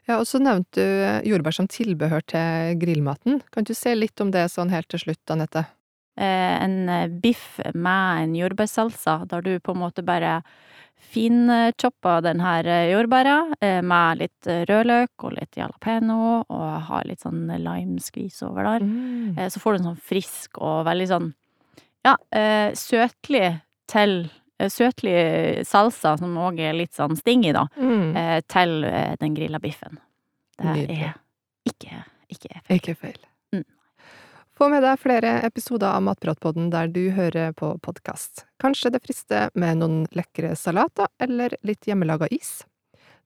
Ja, 0.08 0.18
og 0.20 0.26
så 0.28 0.38
nevnte 0.42 0.74
du 1.24 1.30
jordbær 1.30 1.54
som 1.54 1.68
tilbehør 1.68 2.22
til 2.28 2.76
grillmaten. 2.78 3.42
Kan 3.52 3.64
du 3.64 3.74
se 3.74 3.96
litt 3.96 4.20
om 4.20 4.32
det 4.32 4.52
sånn 4.52 4.70
helt 4.70 4.88
til 4.90 5.00
slutt, 5.00 5.30
Anette? 5.32 5.66
Eh, 6.18 6.64
en 6.64 6.90
eh, 6.90 7.08
biff 7.08 7.60
med 7.74 8.24
en 8.24 8.36
jordbærsalsa, 8.36 9.26
der 9.30 9.42
du 9.46 9.60
på 9.60 9.74
en 9.74 9.82
måte 9.84 10.04
bare 10.06 10.42
finchopper 11.14 12.22
den 12.24 12.40
her 12.42 12.66
eh, 12.66 12.92
jordbæra 12.94 13.36
med 13.84 14.22
litt 14.22 14.48
rødløk 14.70 15.26
og 15.28 15.36
litt 15.38 15.58
jalapeño, 15.60 16.46
og 16.48 16.70
har 16.90 17.04
litt 17.10 17.22
sånn 17.26 17.48
limeskvis 17.60 18.40
over 18.48 18.64
der. 18.70 18.86
Mm. 18.88 19.36
Så 19.52 19.60
får 19.62 19.74
du 19.76 19.82
en 19.82 19.90
sånn 19.92 20.06
frisk 20.12 20.62
og 20.64 20.86
veldig 20.88 21.10
sånn, 21.12 21.34
ja, 22.08 22.16
søtlig 22.78 23.60
til 23.92 24.24
Søtlig 24.70 25.66
salsa, 25.68 26.14
som 26.16 26.38
òg 26.40 26.60
er 26.64 26.76
litt 26.78 26.94
sånn 26.96 27.18
stingy, 27.20 27.50
da, 27.52 27.66
Mm. 27.76 28.14
til 28.48 28.86
den 29.20 29.34
grilla 29.36 29.60
biffen. 29.60 29.98
Det 30.62 30.86
er 30.88 31.14
ikke, 31.68 31.98
ikke 32.32 32.62
feil. 32.62 32.78
Ikke 32.78 32.96
feil. 32.96 33.18
Få 34.58 34.68
med 34.70 34.84
deg 34.86 35.00
flere 35.02 35.40
episoder 35.48 35.96
av 35.96 36.04
Matpratpodden 36.06 36.68
der 36.74 36.92
du 36.94 37.08
hører 37.16 37.56
på 37.58 37.72
podkast. 37.82 38.46
Kanskje 38.62 38.92
det 38.94 39.02
frister 39.02 39.50
med 39.58 39.82
noen 39.82 40.04
lekre 40.14 40.54
salater 40.60 41.10
eller 41.18 41.56
litt 41.66 41.90
hjemmelaga 41.90 42.30
is? 42.30 42.62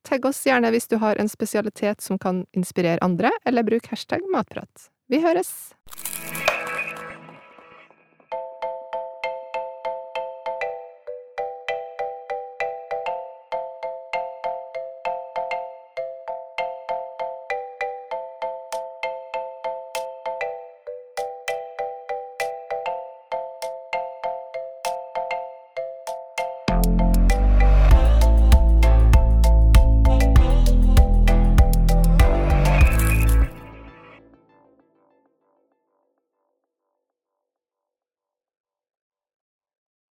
Tagg 0.08 0.24
oss 0.24 0.40
gjerne 0.46 0.70
hvis 0.72 0.88
du 0.88 0.96
har 1.02 1.20
en 1.20 1.28
spesialitet 1.28 2.00
som 2.00 2.16
kan 2.16 2.46
inspirere 2.56 3.04
andre, 3.04 3.28
eller 3.44 3.66
bruk 3.66 3.90
hashtag 3.92 4.24
matprat. 4.32 4.88
Vi 5.12 5.20
høres! 5.20 5.74